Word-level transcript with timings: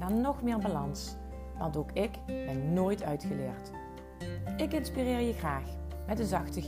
naar 0.00 0.12
nog 0.12 0.42
meer 0.42 0.58
balans. 0.58 1.16
Want 1.58 1.76
ook 1.76 1.92
ik 1.92 2.10
ben 2.26 2.72
nooit 2.72 3.02
uitgeleerd. 3.02 3.70
Ik 4.56 4.72
inspireer 4.72 5.20
je 5.20 5.32
graag 5.32 5.64
met 6.06 6.18
een 6.18 6.26
zachte 6.26 6.60
G. 6.60 6.66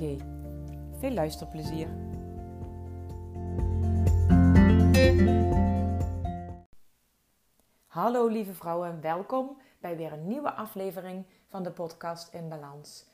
Veel 0.98 1.10
luisterplezier. 1.10 1.88
Hallo 7.86 8.26
lieve 8.26 8.52
vrouwen, 8.52 9.00
welkom 9.00 9.56
bij 9.80 9.96
weer 9.96 10.12
een 10.12 10.26
nieuwe 10.26 10.52
aflevering 10.52 11.26
van 11.48 11.62
de 11.62 11.70
podcast 11.70 12.34
In 12.34 12.48
Balans. 12.48 13.06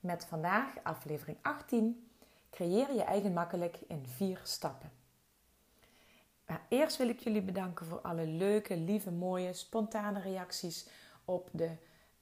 Met 0.00 0.26
vandaag 0.26 0.68
aflevering 0.82 1.38
18. 1.42 2.10
Creëer 2.50 2.94
je 2.94 3.02
eigen 3.02 3.32
makkelijk 3.32 3.78
in 3.88 4.06
vier 4.06 4.40
stappen. 4.42 5.01
Eerst 6.68 6.96
wil 6.96 7.08
ik 7.08 7.20
jullie 7.20 7.42
bedanken 7.42 7.86
voor 7.86 8.00
alle 8.00 8.26
leuke, 8.26 8.76
lieve, 8.76 9.10
mooie, 9.10 9.52
spontane 9.52 10.20
reacties 10.20 10.86
op 11.24 11.48
de 11.52 11.70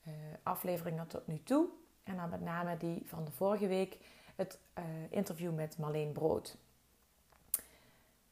uh, 0.06 0.12
afleveringen 0.42 1.06
tot 1.06 1.26
nu 1.26 1.42
toe. 1.42 1.68
En 2.02 2.16
dan 2.16 2.28
met 2.28 2.40
name 2.40 2.76
die 2.76 3.02
van 3.06 3.24
de 3.24 3.30
vorige 3.30 3.66
week, 3.66 3.96
het 4.36 4.58
uh, 4.78 4.84
interview 5.10 5.54
met 5.54 5.78
Marleen 5.78 6.12
Brood. 6.12 6.56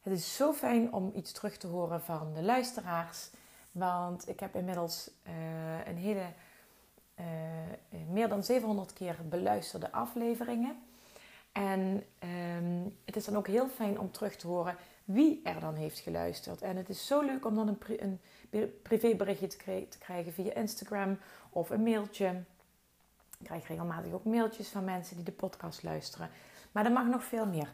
Het 0.00 0.12
is 0.12 0.36
zo 0.36 0.52
fijn 0.52 0.92
om 0.92 1.12
iets 1.14 1.32
terug 1.32 1.56
te 1.56 1.66
horen 1.66 2.02
van 2.02 2.34
de 2.34 2.42
luisteraars. 2.42 3.30
Want 3.72 4.28
ik 4.28 4.40
heb 4.40 4.54
inmiddels 4.54 5.10
uh, 5.26 5.86
een 5.86 5.96
hele, 5.96 6.32
meer 8.08 8.28
dan 8.28 8.44
700 8.44 8.92
keer 8.92 9.16
beluisterde 9.28 9.92
afleveringen. 9.92 10.82
En 11.52 12.04
um, 12.58 12.96
het 13.04 13.16
is 13.16 13.24
dan 13.24 13.36
ook 13.36 13.46
heel 13.46 13.68
fijn 13.68 13.98
om 13.98 14.10
terug 14.10 14.36
te 14.36 14.46
horen 14.46 14.76
wie 15.08 15.40
er 15.44 15.60
dan 15.60 15.74
heeft 15.74 15.98
geluisterd. 15.98 16.62
En 16.62 16.76
het 16.76 16.88
is 16.88 17.06
zo 17.06 17.20
leuk 17.20 17.46
om 17.46 17.54
dan 17.54 17.68
een, 17.68 18.20
een 18.50 18.72
privéberichtje 18.82 19.46
te, 19.46 19.86
te, 19.88 19.98
krijgen 19.98 20.32
via 20.32 20.54
Instagram 20.54 21.18
of 21.50 21.70
een 21.70 21.82
mailtje. 21.82 22.42
Ik 23.38 23.44
krijg 23.44 23.68
regelmatig 23.68 24.12
ook 24.12 24.24
mailtjes 24.24 24.68
van 24.68 24.84
mensen 24.84 25.16
die 25.16 25.24
de 25.24 25.32
podcast 25.32 25.82
luisteren. 25.82 26.30
Maar 26.72 26.84
er 26.84 26.92
mag 26.92 27.06
nog 27.06 27.24
veel 27.24 27.46
meer. 27.46 27.70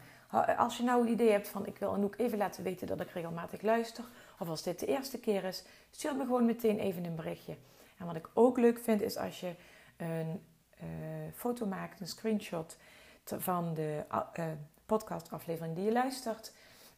Als 0.57 0.77
je 0.77 0.83
nou 0.83 1.01
het 1.01 1.11
idee 1.11 1.31
hebt 1.31 1.49
van 1.49 1.67
ik 1.67 1.79
wil 1.79 1.95
ook 1.95 2.17
even 2.17 2.39
laten 2.39 2.63
weten 2.63 2.87
dat 2.87 3.01
ik 3.01 3.11
regelmatig 3.11 3.63
luister. 3.63 4.05
Of 4.39 4.48
als 4.48 4.63
dit 4.63 4.81
de 4.81 4.87
eerste 4.87 5.19
keer 5.19 5.45
is, 5.45 5.65
stuur 5.91 6.17
me 6.17 6.25
gewoon 6.25 6.45
meteen 6.45 6.79
even 6.79 7.05
een 7.05 7.17
berichtje. 7.17 7.57
En 7.98 8.07
wat 8.07 8.17
ik 8.17 8.29
ook 8.35 8.59
leuk 8.59 8.79
vind 8.79 9.03
is 9.03 9.17
als 9.17 9.41
je 9.41 9.55
een 9.97 10.45
uh, 10.83 10.89
foto 11.35 11.67
maakt, 11.67 12.01
een 12.01 12.07
screenshot 12.07 12.77
van 13.25 13.75
de 13.75 14.05
uh, 14.39 14.45
podcastaflevering 14.87 15.75
die 15.75 15.85
je 15.85 15.93
luistert. 15.93 16.53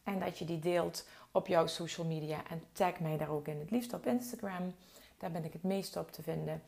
En 0.07 0.19
dat 0.19 0.37
je 0.37 0.45
die 0.45 0.59
deelt 0.59 1.07
op 1.31 1.47
jouw 1.47 1.67
social 1.67 2.07
media. 2.07 2.41
En 2.49 2.63
tag 2.71 2.99
mij 2.99 3.17
daar 3.17 3.29
ook 3.29 3.47
in. 3.47 3.59
Het 3.59 3.71
liefst 3.71 3.93
op 3.93 4.05
Instagram. 4.05 4.73
Daar 5.17 5.31
ben 5.31 5.43
ik 5.43 5.53
het 5.53 5.63
meest 5.63 5.95
op 5.95 6.11
te 6.11 6.21
vinden. 6.21 6.61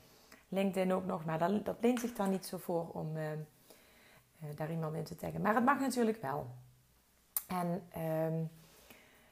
LinkedIn 0.48 0.94
ook 0.94 1.06
nog. 1.06 1.26
Maar 1.26 1.40
dat, 1.40 1.66
dat 1.66 1.78
leent 1.82 1.99
zich 1.99 2.14
daar 2.14 2.28
niet 2.28 2.45
zo 2.45 2.58
voor 2.58 2.89
om 2.94 3.16
uh, 3.16 3.32
uh, 3.32 3.38
daar 4.55 4.72
iemand 4.72 4.95
in 4.95 5.04
te 5.04 5.16
taggen. 5.16 5.42
Maar 5.42 5.55
het 5.55 5.66
mag 5.66 5.80
natuurlijk 5.80 6.22
wel. 6.22 6.48
En 7.48 7.83
uh, 7.98 8.45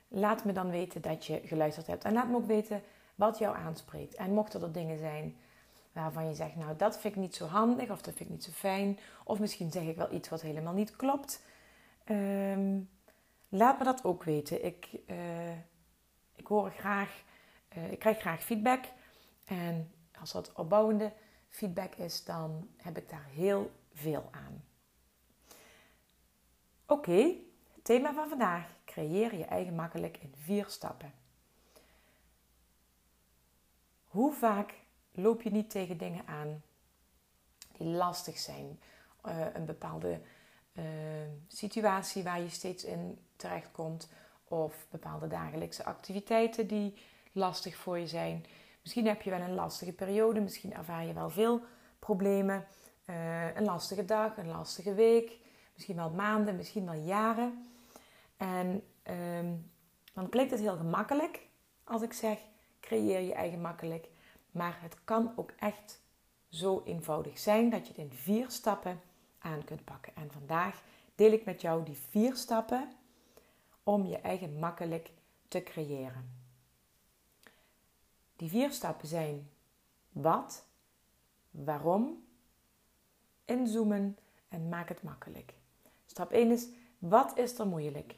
laat 0.07 0.45
me 0.45 0.51
dan 0.51 0.69
weten 0.69 1.01
dat 1.01 1.25
je 1.25 1.41
geluisterd 1.45 1.87
hebt. 1.87 2.03
En 2.03 2.13
laat 2.13 2.29
me 2.29 2.35
ook 2.35 2.47
weten 2.47 2.81
wat 3.15 3.37
jou 3.37 3.55
aanspreekt. 3.55 4.15
En 4.15 4.33
mochten 4.33 4.61
er 4.61 4.71
dingen 4.71 4.97
zijn 4.97 5.37
waarvan 5.91 6.27
je 6.27 6.35
zegt, 6.35 6.55
nou 6.55 6.75
dat 6.75 6.99
vind 6.99 7.15
ik 7.15 7.21
niet 7.21 7.35
zo 7.35 7.45
handig 7.45 7.89
of 7.89 8.01
dat 8.01 8.13
vind 8.13 8.29
ik 8.29 8.35
niet 8.35 8.43
zo 8.43 8.51
fijn. 8.51 8.99
Of 9.23 9.39
misschien 9.39 9.71
zeg 9.71 9.83
ik 9.83 9.95
wel 9.95 10.13
iets 10.13 10.29
wat 10.29 10.41
helemaal 10.41 10.73
niet 10.73 10.95
klopt. 10.95 11.43
Um, 12.05 12.89
Laat 13.49 13.77
me 13.77 13.83
dat 13.83 14.03
ook 14.03 14.23
weten. 14.23 14.65
Ik, 14.65 14.89
uh, 15.07 15.51
ik 16.35 16.47
hoor 16.47 16.71
graag, 16.71 17.23
uh, 17.77 17.91
ik 17.91 17.99
krijg 17.99 18.19
graag 18.19 18.43
feedback. 18.43 18.85
En 19.45 19.91
als 20.19 20.31
dat 20.31 20.53
opbouwende 20.53 21.13
feedback 21.49 21.95
is, 21.95 22.23
dan 22.23 22.69
heb 22.77 22.97
ik 22.97 23.09
daar 23.09 23.25
heel 23.25 23.71
veel 23.93 24.29
aan. 24.31 24.63
Oké, 26.85 27.33
thema 27.83 28.13
van 28.13 28.29
vandaag. 28.29 28.75
Creëer 28.85 29.35
je 29.35 29.45
eigen 29.45 29.75
makkelijk 29.75 30.17
in 30.17 30.33
vier 30.35 30.65
stappen. 30.67 31.13
Hoe 34.05 34.33
vaak 34.33 34.73
loop 35.11 35.41
je 35.41 35.51
niet 35.51 35.69
tegen 35.69 35.97
dingen 35.97 36.27
aan 36.27 36.63
die 37.77 37.87
lastig 37.87 38.37
zijn? 38.37 38.79
Uh, 39.25 39.53
een 39.53 39.65
bepaalde 39.65 40.21
uh, 40.77 40.83
situatie 41.47 42.23
waar 42.23 42.41
je 42.41 42.49
steeds 42.49 42.83
in 42.83 43.19
terechtkomt. 43.35 44.09
Of 44.47 44.87
bepaalde 44.89 45.27
dagelijkse 45.27 45.85
activiteiten 45.85 46.67
die 46.67 46.93
lastig 47.31 47.75
voor 47.75 47.99
je 47.99 48.07
zijn. 48.07 48.45
Misschien 48.81 49.07
heb 49.07 49.21
je 49.21 49.29
wel 49.29 49.39
een 49.41 49.55
lastige 49.55 49.93
periode. 49.93 50.39
Misschien 50.39 50.73
ervaar 50.73 51.05
je 51.05 51.13
wel 51.13 51.29
veel 51.29 51.61
problemen. 51.99 52.65
Uh, 53.05 53.55
een 53.55 53.63
lastige 53.63 54.05
dag, 54.05 54.37
een 54.37 54.47
lastige 54.47 54.93
week. 54.93 55.39
Misschien 55.73 55.95
wel 55.95 56.09
maanden, 56.09 56.55
misschien 56.55 56.85
wel 56.85 57.01
jaren. 57.01 57.67
En 58.37 58.83
um, 59.39 59.71
dan 60.13 60.29
klinkt 60.29 60.51
het 60.51 60.59
heel 60.59 60.77
gemakkelijk 60.77 61.47
als 61.83 62.01
ik 62.01 62.13
zeg: 62.13 62.39
creëer 62.79 63.19
je 63.19 63.33
eigen 63.33 63.61
makkelijk. 63.61 64.07
Maar 64.51 64.77
het 64.81 64.95
kan 65.03 65.33
ook 65.35 65.51
echt 65.57 66.01
zo 66.49 66.81
eenvoudig 66.85 67.39
zijn 67.39 67.69
dat 67.69 67.87
je 67.87 67.93
het 67.93 68.11
in 68.11 68.17
vier 68.17 68.49
stappen 68.49 69.01
aan 69.39 69.63
kunt 69.63 69.83
pakken. 69.83 70.15
En 70.15 70.31
vandaag 70.31 70.81
deel 71.15 71.31
ik 71.31 71.45
met 71.45 71.61
jou 71.61 71.83
die 71.83 71.97
vier 72.09 72.35
stappen 72.35 72.91
om 73.83 74.05
je 74.05 74.17
eigen 74.17 74.59
makkelijk 74.59 75.11
te 75.47 75.63
creëren. 75.63 76.31
Die 78.35 78.49
vier 78.49 78.71
stappen 78.71 79.07
zijn 79.07 79.49
wat, 80.09 80.65
waarom, 81.51 82.25
inzoomen 83.45 84.17
en 84.47 84.69
maak 84.69 84.89
het 84.89 85.03
makkelijk. 85.03 85.53
Stap 86.05 86.31
1 86.31 86.51
is 86.51 86.67
wat 86.99 87.37
is 87.37 87.59
er 87.59 87.67
moeilijk? 87.67 88.15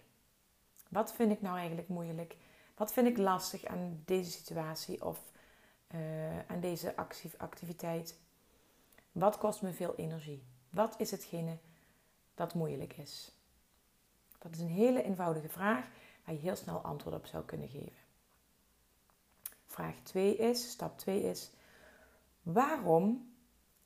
Wat 0.89 1.13
vind 1.13 1.31
ik 1.31 1.41
nou 1.41 1.57
eigenlijk 1.57 1.87
moeilijk? 1.87 2.35
Wat 2.75 2.93
vind 2.93 3.07
ik 3.07 3.17
lastig 3.17 3.65
aan 3.65 4.01
deze 4.05 4.31
situatie 4.31 5.05
of 5.05 5.19
uh, 5.95 6.39
aan 6.47 6.59
deze 6.59 6.95
activiteit? 7.37 8.19
Wat 9.11 9.37
kost 9.37 9.61
me 9.61 9.73
veel 9.73 9.95
energie? 9.95 10.43
Wat 10.69 10.95
is 10.97 11.11
hetgene 11.11 11.57
dat 12.35 12.53
moeilijk 12.53 12.93
is? 12.93 13.31
Dat 14.39 14.51
is 14.51 14.59
een 14.59 14.67
hele 14.67 15.03
eenvoudige 15.03 15.49
vraag 15.49 15.87
waar 16.25 16.35
je 16.35 16.41
heel 16.41 16.55
snel 16.55 16.79
antwoord 16.79 17.15
op 17.15 17.25
zou 17.25 17.43
kunnen 17.43 17.69
geven. 17.69 18.07
Vraag 19.65 19.95
2 20.03 20.35
is, 20.35 20.69
stap 20.69 20.97
2 20.97 21.21
is, 21.21 21.51
waarom 22.41 23.33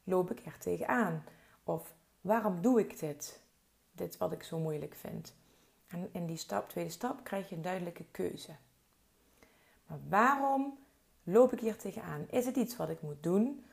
loop 0.04 0.32
ik 0.32 0.46
er 0.46 0.58
tegenaan? 0.58 1.24
Of 1.64 1.94
waarom 2.22 2.62
doe 2.62 2.80
ik 2.80 3.00
dit? 3.00 3.42
Dit 3.92 4.18
wat 4.18 4.32
ik 4.32 4.44
zo 4.44 4.60
moeilijk 4.60 4.96
vind. 4.96 5.34
En 5.88 6.10
in 6.12 6.26
die 6.26 6.38
stap, 6.38 6.70
tweede 6.70 6.90
stap 6.90 7.24
krijg 7.24 7.50
je 7.50 7.56
een 7.56 7.62
duidelijke 7.62 8.06
keuze. 8.12 8.56
Maar 9.88 10.00
waarom 10.10 10.78
loop 11.24 11.54
ik 11.54 11.60
hier 11.60 11.78
tegenaan? 11.78 12.26
Is 12.30 12.46
het 12.46 12.56
iets 12.56 12.76
wat 12.76 12.90
ik 12.90 13.02
moet 13.02 13.24
doen? 13.24 13.66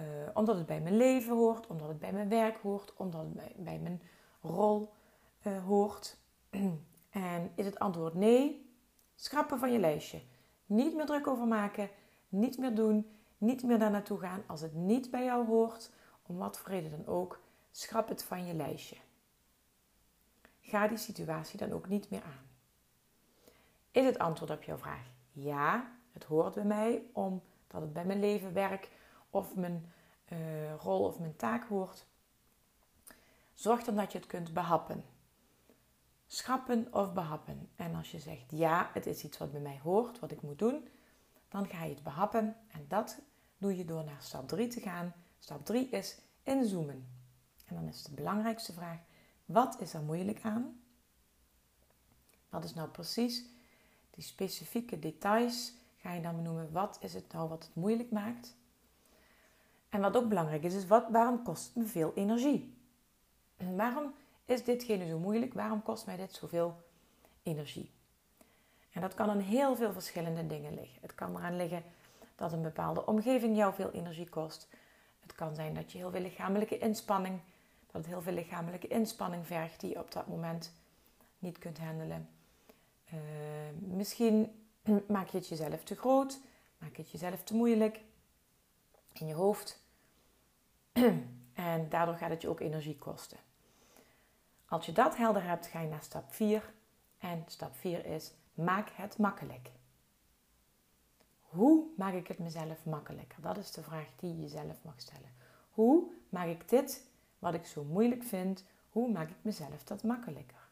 Uh, 0.00 0.06
omdat 0.34 0.56
het 0.56 0.66
bij 0.66 0.80
mijn 0.80 0.96
leven 0.96 1.36
hoort, 1.36 1.66
omdat 1.66 1.88
het 1.88 1.98
bij 1.98 2.12
mijn 2.12 2.28
werk 2.28 2.56
hoort, 2.56 2.92
omdat 2.96 3.20
het 3.20 3.64
bij, 3.64 3.78
mijn 3.78 4.02
rol 4.40 4.92
uh, 5.46 5.64
hoort. 5.64 6.16
en 7.10 7.52
is 7.54 7.64
het 7.64 7.78
antwoord 7.78 8.14
nee, 8.14 8.70
schrappen 9.14 9.58
van 9.58 9.72
je 9.72 9.78
lijstje. 9.78 10.22
Niet 10.66 10.94
meer 10.94 11.06
druk 11.06 11.26
over 11.26 11.46
maken, 11.46 11.90
niet 12.28 12.58
meer 12.58 12.74
doen, 12.74 13.10
niet 13.38 13.62
meer 13.62 13.78
daar 13.78 13.90
naartoe 13.90 14.18
gaan. 14.18 14.42
Als 14.46 14.60
het 14.60 14.74
niet 14.74 15.10
bij 15.10 15.24
jou 15.24 15.46
hoort, 15.46 15.90
om 16.22 16.36
wat 16.36 16.58
voor 16.58 16.70
reden 16.70 16.90
dan 16.90 17.06
ook, 17.06 17.40
schrap 17.70 18.08
het 18.08 18.24
van 18.24 18.46
je 18.46 18.54
lijstje. 18.54 18.96
Ga 20.60 20.88
die 20.88 20.98
situatie 20.98 21.58
dan 21.58 21.72
ook 21.72 21.88
niet 21.88 22.10
meer 22.10 22.22
aan. 22.22 22.50
Is 23.90 24.04
het 24.04 24.18
antwoord 24.18 24.50
op 24.50 24.62
jouw 24.62 24.76
vraag 24.76 25.12
ja, 25.32 25.92
het 26.12 26.24
hoort 26.24 26.54
bij 26.54 26.64
mij 26.64 27.02
omdat 27.12 27.42
het 27.82 27.92
bij 27.92 28.04
mijn 28.04 28.20
leven, 28.20 28.52
werk 28.52 28.90
of 29.32 29.54
mijn 29.54 29.92
uh, 30.32 30.74
rol 30.74 31.04
of 31.04 31.18
mijn 31.18 31.36
taak 31.36 31.68
hoort? 31.68 32.06
Zorg 33.54 33.84
dan 33.84 33.96
dat 33.96 34.12
je 34.12 34.18
het 34.18 34.26
kunt 34.26 34.52
behappen 34.52 35.04
schrappen 36.32 36.86
of 36.90 37.12
behappen. 37.12 37.68
En 37.76 37.94
als 37.94 38.10
je 38.10 38.18
zegt 38.18 38.50
ja, 38.50 38.90
het 38.92 39.06
is 39.06 39.24
iets 39.24 39.38
wat 39.38 39.52
bij 39.52 39.60
mij 39.60 39.80
hoort, 39.82 40.18
wat 40.18 40.30
ik 40.30 40.42
moet 40.42 40.58
doen, 40.58 40.88
dan 41.48 41.66
ga 41.66 41.84
je 41.84 41.94
het 41.94 42.02
behappen. 42.02 42.56
En 42.68 42.84
dat 42.88 43.18
doe 43.58 43.76
je 43.76 43.84
door 43.84 44.04
naar 44.04 44.22
stap 44.22 44.48
3 44.48 44.68
te 44.68 44.80
gaan. 44.80 45.14
Stap 45.38 45.64
3 45.64 45.88
is 45.88 46.18
inzoomen. 46.42 47.08
En 47.66 47.74
dan 47.74 47.88
is 47.88 48.02
de 48.02 48.12
belangrijkste 48.12 48.72
vraag: 48.72 48.98
wat 49.44 49.80
is 49.80 49.94
er 49.94 50.02
moeilijk 50.02 50.40
aan? 50.42 50.80
Wat 52.48 52.64
is 52.64 52.74
nou 52.74 52.88
precies 52.88 53.44
die 54.10 54.24
specifieke 54.24 54.98
details? 54.98 55.72
Ga 55.96 56.12
je 56.12 56.22
dan 56.22 56.36
benoemen 56.36 56.72
wat 56.72 56.98
is 57.00 57.14
het 57.14 57.32
nou 57.32 57.48
wat 57.48 57.64
het 57.64 57.74
moeilijk 57.74 58.10
maakt? 58.10 58.56
En 59.92 60.00
wat 60.00 60.16
ook 60.16 60.28
belangrijk 60.28 60.62
is, 60.62 60.74
is 60.74 60.86
wat, 60.86 61.04
waarom 61.10 61.42
kost 61.42 61.66
het 61.66 61.76
me 61.76 61.84
veel 61.84 62.12
energie? 62.14 62.76
En 63.56 63.76
waarom 63.76 64.14
is 64.44 64.64
ditgene 64.64 65.06
zo 65.06 65.18
moeilijk? 65.18 65.54
Waarom 65.54 65.82
kost 65.82 66.06
mij 66.06 66.16
dit 66.16 66.32
zoveel 66.32 66.76
energie? 67.42 67.90
En 68.92 69.00
dat 69.00 69.14
kan 69.14 69.30
aan 69.30 69.38
heel 69.38 69.76
veel 69.76 69.92
verschillende 69.92 70.46
dingen 70.46 70.74
liggen. 70.74 70.98
Het 71.00 71.14
kan 71.14 71.36
eraan 71.36 71.56
liggen 71.56 71.82
dat 72.34 72.52
een 72.52 72.62
bepaalde 72.62 73.06
omgeving 73.06 73.56
jou 73.56 73.74
veel 73.74 73.90
energie 73.90 74.28
kost. 74.28 74.68
Het 75.20 75.34
kan 75.34 75.54
zijn 75.54 75.74
dat 75.74 75.92
je 75.92 75.98
heel 75.98 76.10
veel 76.10 76.20
lichamelijke 76.20 76.78
inspanning, 76.78 77.40
dat 77.86 77.94
het 77.94 78.06
heel 78.06 78.22
veel 78.22 78.32
lichamelijke 78.32 78.88
inspanning 78.88 79.46
vergt 79.46 79.80
die 79.80 79.90
je 79.90 79.98
op 79.98 80.12
dat 80.12 80.26
moment 80.26 80.72
niet 81.38 81.58
kunt 81.58 81.78
handelen. 81.78 82.28
Uh, 83.12 83.18
misschien 83.78 84.66
maak 85.08 85.28
je 85.28 85.38
het 85.38 85.48
jezelf 85.48 85.84
te 85.84 85.96
groot, 85.96 86.40
maak 86.78 86.96
je 86.96 87.02
het 87.02 87.10
jezelf 87.10 87.42
te 87.42 87.54
moeilijk 87.54 88.00
in 89.12 89.26
je 89.26 89.34
hoofd. 89.34 89.81
en 91.52 91.88
daardoor 91.88 92.16
gaat 92.16 92.30
het 92.30 92.42
je 92.42 92.48
ook 92.48 92.60
energie 92.60 92.98
kosten. 92.98 93.38
Als 94.66 94.86
je 94.86 94.92
dat 94.92 95.16
helder 95.16 95.44
hebt, 95.44 95.66
ga 95.66 95.80
je 95.80 95.88
naar 95.88 96.02
stap 96.02 96.32
4. 96.32 96.72
En 97.18 97.44
stap 97.46 97.76
4 97.76 98.06
is: 98.06 98.32
maak 98.54 98.90
het 98.94 99.18
makkelijk. 99.18 99.70
Hoe 101.40 101.84
maak 101.96 102.14
ik 102.14 102.28
het 102.28 102.38
mezelf 102.38 102.84
makkelijker? 102.84 103.42
Dat 103.42 103.56
is 103.56 103.70
de 103.70 103.82
vraag 103.82 104.08
die 104.16 104.34
je 104.34 104.40
jezelf 104.40 104.84
mag 104.84 104.94
stellen. 104.96 105.30
Hoe 105.70 106.10
maak 106.28 106.46
ik 106.46 106.68
dit 106.68 107.04
wat 107.38 107.54
ik 107.54 107.66
zo 107.66 107.84
moeilijk 107.84 108.22
vind, 108.22 108.64
hoe 108.90 109.12
maak 109.12 109.30
ik 109.30 109.36
mezelf 109.42 109.84
dat 109.84 110.02
makkelijker? 110.02 110.68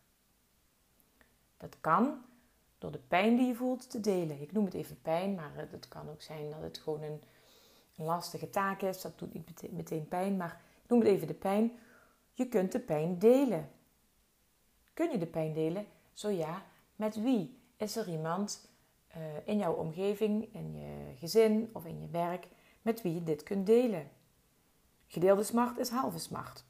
Dat 1.57 1.77
kan 1.81 2.25
door 2.79 2.93
de 2.93 2.99
pijn 2.99 3.37
die 3.37 3.47
je 3.47 3.55
voelt 3.55 3.91
te 3.91 4.01
delen. 4.01 4.41
Ik 4.41 4.53
noem 4.53 4.65
het 4.65 4.75
even 4.75 5.03
pijn, 5.03 5.35
maar 5.35 5.51
het 5.55 5.89
kan 5.89 6.09
ook 6.09 6.23
zijn 6.23 6.51
dat 6.51 6.63
het 6.63 6.79
gewoon 6.79 7.03
een 7.03 7.23
lastige 8.03 8.51
taak 8.51 8.83
is. 8.83 9.01
Dat 9.01 9.19
doet 9.19 9.33
niet 9.33 9.73
meteen 9.73 10.09
pijn, 10.09 10.37
maar 10.37 10.61
ik 10.83 10.91
noem 10.91 10.99
het 10.99 11.09
even 11.09 11.27
de 11.27 11.35
pijn. 11.35 11.79
Je 12.33 12.49
kunt 12.49 12.73
de 12.73 12.81
pijn 12.81 13.19
delen. 13.19 13.71
Kun 14.95 15.11
je 15.11 15.19
de 15.19 15.27
pijn 15.27 15.53
delen? 15.53 15.87
Zo 16.13 16.29
ja, 16.29 16.63
met 16.97 17.23
wie? 17.23 17.59
Is 17.77 17.97
er 17.97 18.09
iemand 18.09 18.69
uh, 19.17 19.23
in 19.45 19.59
jouw 19.59 19.73
omgeving, 19.73 20.55
in 20.55 20.79
je 20.79 21.15
gezin 21.19 21.71
of 21.73 21.85
in 21.85 22.01
je 22.01 22.09
werk, 22.09 22.49
met 22.83 23.03
wie 23.03 23.15
je 23.15 23.23
dit 23.23 23.43
kunt 23.43 23.67
delen? 23.67 24.11
Gedeelde 25.07 25.43
smart 25.43 25.79
is 25.79 25.89
halve 25.89 26.19
smart. 26.19 26.65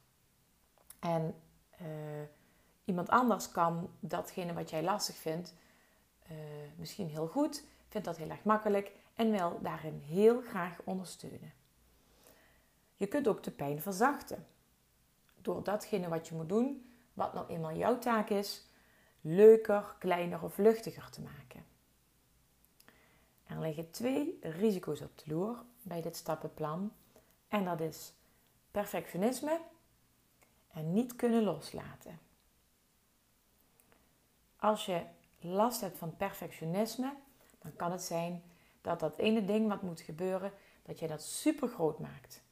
En 0.99 1.35
uh, 1.83 1.87
iemand 2.85 3.09
anders 3.09 3.51
kan 3.51 3.91
datgene 4.01 4.53
wat 4.53 4.71
jij 4.71 4.83
lastig 4.83 5.17
vindt, 5.17 5.55
uh, 6.31 6.37
misschien 6.77 7.09
heel 7.09 7.27
goed, 7.27 7.65
vindt 7.89 8.07
dat 8.07 8.17
heel 8.17 8.31
erg 8.31 8.45
makkelijk 8.45 8.93
en 9.21 9.31
wil 9.31 9.59
daarin 9.63 10.03
heel 10.07 10.43
graag 10.43 10.81
ondersteunen. 10.85 11.53
Je 12.95 13.07
kunt 13.07 13.29
ook 13.29 13.43
de 13.43 13.51
pijn 13.51 13.81
verzachten. 13.81 14.47
Door 15.43 15.63
datgene 15.63 16.09
wat 16.09 16.29
je 16.29 16.35
moet 16.35 16.49
doen, 16.49 16.93
wat 17.13 17.35
nou 17.35 17.47
eenmaal 17.49 17.77
jouw 17.77 17.99
taak 17.99 18.29
is, 18.29 18.67
leuker, 19.21 19.97
kleiner 19.99 20.43
of 20.43 20.59
luchtiger 20.59 21.11
te 21.11 21.21
maken. 21.21 21.65
Er 23.47 23.61
liggen 23.61 23.91
twee 23.91 24.39
risico's 24.41 25.01
op 25.01 25.19
de 25.19 25.25
loer 25.31 25.65
bij 25.83 26.03
dit 26.03 26.17
stappenplan. 26.17 26.93
En 27.49 27.65
dat 27.65 27.81
is 27.81 28.13
perfectionisme 28.71 29.61
en 30.73 30.93
niet 30.93 31.17
kunnen 31.17 31.43
loslaten. 31.43 32.19
Als 34.57 34.87
je 34.87 35.03
last 35.41 35.81
hebt 35.81 35.99
van 35.99 36.17
perfectionisme, 36.17 37.15
dan 37.59 37.77
kan 37.77 37.93
het 37.93 38.03
zijn 38.03 38.43
dat 38.81 39.01
dat 39.01 39.17
ene 39.17 39.45
ding 39.45 39.69
wat 39.69 39.83
moet 39.83 40.01
gebeuren, 40.01 40.53
dat 40.83 40.99
je 40.99 41.07
dat 41.07 41.23
super 41.23 41.69
groot 41.69 41.99
maakt. 41.99 42.43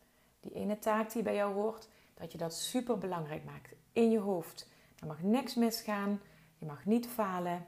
Die 0.41 0.53
ene 0.53 0.79
taak 0.79 1.13
die 1.13 1.23
bij 1.23 1.35
jou 1.35 1.55
hoort, 1.55 1.89
dat 2.15 2.33
je 2.33 2.39
dat 2.39 2.55
super 2.55 2.99
belangrijk 2.99 3.45
maakt 3.45 3.75
in 3.93 4.11
je 4.11 4.19
hoofd. 4.19 4.69
Er 4.99 5.07
mag 5.07 5.23
niks 5.23 5.55
misgaan, 5.55 6.21
je 6.57 6.67
mag 6.67 6.85
niet 6.85 7.07
falen. 7.07 7.65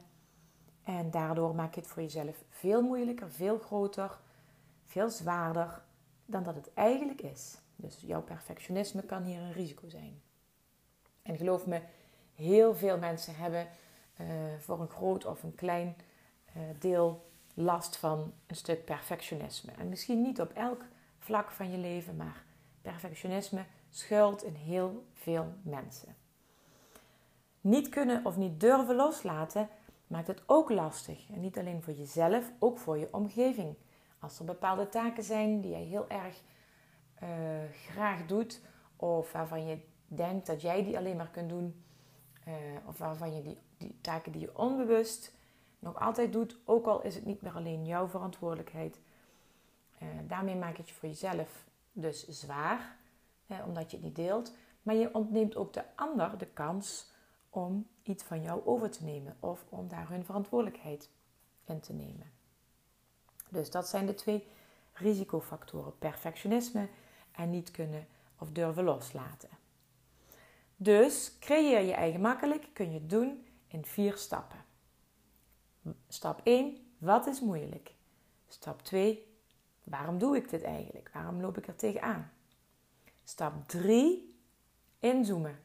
En 0.83 1.11
daardoor 1.11 1.55
maak 1.55 1.73
je 1.73 1.81
het 1.81 1.89
voor 1.89 2.01
jezelf 2.01 2.43
veel 2.49 2.81
moeilijker, 2.81 3.31
veel 3.31 3.59
groter, 3.59 4.19
veel 4.85 5.09
zwaarder 5.09 5.83
dan 6.25 6.43
dat 6.43 6.55
het 6.55 6.73
eigenlijk 6.73 7.21
is. 7.21 7.57
Dus 7.75 8.01
jouw 8.01 8.21
perfectionisme 8.21 9.01
kan 9.01 9.23
hier 9.23 9.39
een 9.39 9.53
risico 9.53 9.89
zijn. 9.89 10.21
En 11.21 11.37
geloof 11.37 11.65
me, 11.67 11.81
heel 12.35 12.75
veel 12.75 12.97
mensen 12.97 13.35
hebben 13.35 13.67
uh, 14.21 14.27
voor 14.59 14.79
een 14.79 14.89
groot 14.89 15.25
of 15.25 15.43
een 15.43 15.55
klein 15.55 15.95
uh, 16.57 16.63
deel 16.79 17.30
last 17.53 17.97
van 17.97 18.33
een 18.47 18.55
stuk 18.55 18.85
perfectionisme. 18.85 19.71
En 19.71 19.89
misschien 19.89 20.21
niet 20.21 20.41
op 20.41 20.51
elk 20.51 20.85
vlak 21.19 21.51
van 21.51 21.71
je 21.71 21.77
leven, 21.77 22.15
maar 22.15 22.43
perfectionisme 22.81 23.63
schuilt 23.89 24.43
in 24.43 24.55
heel 24.55 25.05
veel 25.13 25.53
mensen. 25.61 26.15
Niet 27.61 27.89
kunnen 27.89 28.25
of 28.25 28.37
niet 28.37 28.59
durven 28.59 28.95
loslaten 28.95 29.69
maakt 30.07 30.27
het 30.27 30.43
ook 30.45 30.69
lastig. 30.69 31.29
En 31.29 31.39
niet 31.39 31.57
alleen 31.57 31.81
voor 31.81 31.93
jezelf, 31.93 32.51
ook 32.59 32.77
voor 32.77 32.97
je 32.97 33.07
omgeving. 33.11 33.75
Als 34.19 34.39
er 34.39 34.45
bepaalde 34.45 34.89
taken 34.89 35.23
zijn 35.23 35.61
die 35.61 35.71
jij 35.71 35.83
heel 35.83 36.09
erg 36.09 36.41
uh, 37.23 37.29
graag 37.89 38.25
doet, 38.25 38.61
of 38.95 39.31
waarvan 39.31 39.65
je 39.65 39.77
denkt 40.07 40.45
dat 40.45 40.61
jij 40.61 40.83
die 40.83 40.97
alleen 40.97 41.15
maar 41.15 41.29
kunt 41.29 41.49
doen, 41.49 41.83
uh, 42.47 42.53
of 42.85 42.97
waarvan 42.97 43.35
je 43.35 43.41
die, 43.41 43.57
die 43.77 43.97
taken 44.01 44.31
die 44.31 44.41
je 44.41 44.57
onbewust 44.57 45.33
nog 45.81 45.99
altijd 45.99 46.33
doet, 46.33 46.57
ook 46.65 46.85
al 46.85 47.01
is 47.01 47.15
het 47.15 47.25
niet 47.25 47.41
meer 47.41 47.53
alleen 47.53 47.85
jouw 47.85 48.07
verantwoordelijkheid. 48.07 48.99
Uh, 50.01 50.07
daarmee 50.27 50.55
maak 50.55 50.75
je 50.75 50.81
het 50.81 50.91
voor 50.91 51.09
jezelf 51.09 51.65
dus 51.91 52.27
zwaar, 52.27 52.97
omdat 53.65 53.91
je 53.91 53.97
het 53.97 54.05
niet 54.05 54.15
deelt. 54.15 54.53
Maar 54.81 54.95
je 54.95 55.13
ontneemt 55.13 55.55
ook 55.55 55.73
de 55.73 55.83
ander 55.95 56.37
de 56.37 56.45
kans 56.45 57.11
om 57.49 57.87
iets 58.03 58.23
van 58.23 58.41
jou 58.41 58.65
over 58.65 58.89
te 58.91 59.03
nemen 59.03 59.37
of 59.39 59.65
om 59.69 59.87
daar 59.87 60.09
hun 60.09 60.25
verantwoordelijkheid 60.25 61.09
in 61.65 61.79
te 61.79 61.93
nemen. 61.93 62.31
Dus 63.49 63.71
dat 63.71 63.87
zijn 63.87 64.05
de 64.05 64.13
twee 64.13 64.47
risicofactoren: 64.93 65.97
perfectionisme 65.97 66.87
en 67.31 67.49
niet 67.49 67.71
kunnen 67.71 68.07
of 68.39 68.51
durven 68.51 68.83
loslaten. 68.83 69.49
Dus 70.75 71.37
creëer 71.39 71.81
je 71.81 71.93
eigen 71.93 72.21
makkelijk 72.21 72.67
kun 72.73 72.91
je 72.91 73.05
doen 73.05 73.45
in 73.67 73.85
vier 73.85 74.17
stappen. 74.17 74.70
Stap 76.07 76.41
1, 76.43 76.77
wat 76.97 77.27
is 77.27 77.39
moeilijk? 77.39 77.93
Stap 78.47 78.81
2, 78.81 79.35
waarom 79.83 80.17
doe 80.17 80.35
ik 80.35 80.49
dit 80.49 80.63
eigenlijk? 80.63 81.09
Waarom 81.13 81.41
loop 81.41 81.57
ik 81.57 81.67
er 81.67 81.75
tegenaan? 81.75 82.31
Stap 83.23 83.67
3, 83.67 84.39
inzoomen. 84.99 85.59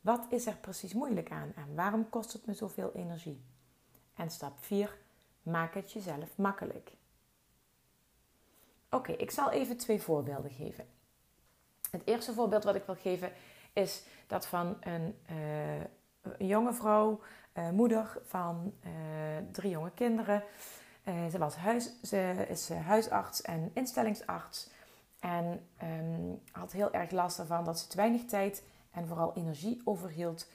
Wat 0.00 0.26
is 0.30 0.46
er 0.46 0.56
precies 0.56 0.94
moeilijk 0.94 1.30
aan 1.30 1.52
en 1.54 1.74
waarom 1.74 2.08
kost 2.08 2.32
het 2.32 2.46
me 2.46 2.54
zoveel 2.54 2.92
energie? 2.94 3.44
En 4.14 4.30
stap 4.30 4.64
4, 4.64 4.98
maak 5.42 5.74
het 5.74 5.92
jezelf 5.92 6.36
makkelijk. 6.36 6.92
Oké, 8.90 9.12
ik 9.12 9.30
zal 9.30 9.50
even 9.50 9.76
twee 9.76 10.02
voorbeelden 10.02 10.50
geven. 10.50 10.86
Het 11.90 12.02
eerste 12.04 12.32
voorbeeld 12.32 12.64
wat 12.64 12.74
ik 12.74 12.84
wil 12.84 12.94
geven 12.94 13.32
is 13.72 14.02
dat 14.26 14.46
van 14.46 14.76
een, 14.80 15.18
uh, 15.30 15.84
een 16.38 16.46
jonge 16.46 16.72
vrouw, 16.72 17.20
uh, 17.54 17.70
moeder 17.70 18.18
van 18.22 18.74
uh, 18.84 18.90
drie 19.52 19.70
jonge 19.70 19.90
kinderen. 19.90 20.42
ze, 21.30 21.38
was 21.38 21.56
huis, 21.56 22.00
ze 22.02 22.46
is 22.48 22.68
huisarts 22.68 23.42
en 23.42 23.70
instellingsarts. 23.74 24.70
En 25.20 25.66
um, 25.82 26.42
had 26.52 26.72
heel 26.72 26.92
erg 26.92 27.10
last 27.10 27.38
ervan 27.38 27.64
dat 27.64 27.78
ze 27.78 27.86
te 27.86 27.96
weinig 27.96 28.24
tijd 28.24 28.64
en 28.90 29.06
vooral 29.06 29.32
energie 29.34 29.80
overhield 29.84 30.48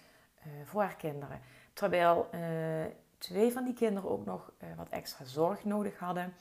voor 0.65 0.81
haar 0.81 0.95
kinderen. 0.95 1.39
Terwijl 1.73 2.29
twee 3.17 3.51
van 3.51 3.63
die 3.63 3.73
kinderen 3.73 4.09
ook 4.09 4.25
nog 4.25 4.51
wat 4.75 4.89
extra 4.89 5.25
zorg 5.25 5.63
nodig 5.63 5.99
hadden 5.99 6.33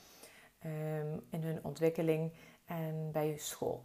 um, 0.65 1.27
in 1.31 1.43
hun 1.43 1.59
ontwikkeling 1.63 2.33
en 2.65 3.09
bij 3.13 3.37
school. 3.39 3.85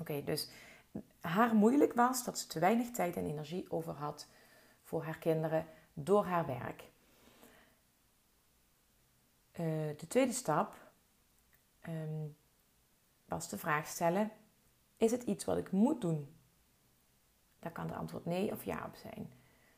Oké, 0.00 0.24
dus 0.24 0.48
haar 1.20 1.54
moeilijk 1.54 1.92
was 1.92 2.24
dat 2.24 2.38
ze 2.38 2.46
te 2.46 2.58
weinig 2.58 2.90
tijd 2.90 3.16
en 3.16 3.24
energie 3.24 3.70
over 3.70 3.92
had 3.92 4.28
voor 4.82 5.02
haar 5.02 5.18
kinderen 5.18 5.66
door 5.92 6.24
haar 6.24 6.46
werk. 6.46 6.90
Uh, 9.52 9.58
de 9.96 10.06
tweede 10.08 10.32
stap 10.32 10.74
um, 11.88 12.36
was 13.24 13.48
de 13.48 13.58
vraag 13.58 13.86
stellen: 13.86 14.30
is 14.96 15.10
het 15.10 15.22
iets 15.22 15.44
wat 15.44 15.56
ik 15.56 15.70
moet 15.72 16.00
doen? 16.00 16.34
Daar 17.58 17.72
kan 17.72 17.86
de 17.86 17.94
antwoord 17.94 18.24
nee 18.24 18.52
of 18.52 18.64
ja 18.64 18.84
op 18.86 18.94
zijn. 18.94 19.32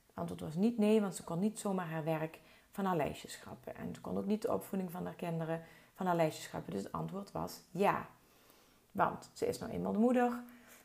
Het 0.07 0.15
antwoord 0.15 0.41
was 0.41 0.55
niet 0.55 0.79
nee, 0.79 1.01
want 1.01 1.15
ze 1.17 1.25
kon 1.25 1.39
niet 1.39 1.59
zomaar 1.59 1.89
haar 1.89 2.05
werk 2.05 2.41
van 2.71 2.85
haar 2.85 2.97
lijstje 2.97 3.29
schrappen. 3.29 3.77
En 3.77 3.95
ze 3.95 4.01
kon 4.01 4.19
ook 4.19 4.27
niet 4.27 4.43
de 4.43 4.53
opvoeding 4.53 4.91
van 4.91 5.05
haar 5.05 5.15
kinderen 5.15 5.65
van 5.95 6.07
haar 6.07 6.17
lijstje 6.17 6.43
schrappen. 6.43 6.73
Dus 6.73 6.83
het 6.83 6.93
antwoord 6.93 7.33
was 7.33 7.63
ja. 7.71 8.09
Want 8.91 9.31
ze 9.33 9.47
is 9.47 9.59
nou 9.59 9.73
eenmaal 9.73 9.93
de 9.93 9.99
moeder 9.99 10.43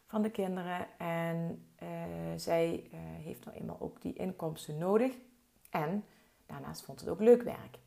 van 0.07 0.21
de 0.21 0.31
kinderen 0.31 0.87
en 0.97 1.67
uh, 1.83 1.89
zij 2.35 2.89
uh, 2.93 2.99
heeft 2.99 3.45
nou 3.45 3.57
eenmaal 3.57 3.79
ook 3.79 4.01
die 4.01 4.13
inkomsten 4.13 4.77
nodig. 4.77 5.13
En 5.69 6.05
daarnaast 6.45 6.81
vond 6.81 6.99
het 6.99 7.09
ook 7.09 7.19
leuk 7.19 7.41
werk. 7.41 7.77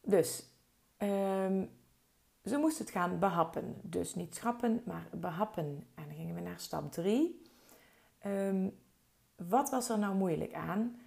Dus 0.00 0.44
um, 0.98 1.70
ze 2.44 2.56
moest 2.58 2.78
het 2.78 2.90
gaan 2.90 3.18
behappen. 3.18 3.80
Dus 3.82 4.14
niet 4.14 4.34
schrappen, 4.34 4.82
maar 4.84 5.06
behappen. 5.12 5.86
En 5.94 6.04
dan 6.06 6.16
gingen 6.16 6.34
we 6.34 6.40
naar 6.40 6.60
stap 6.60 6.92
3. 6.92 7.42
Um, 8.26 8.32
ehm, 8.32 8.68
wat 9.48 9.70
was 9.70 9.88
er 9.88 9.98
nou 9.98 10.14
moeilijk 10.14 10.54
aan? 10.54 11.00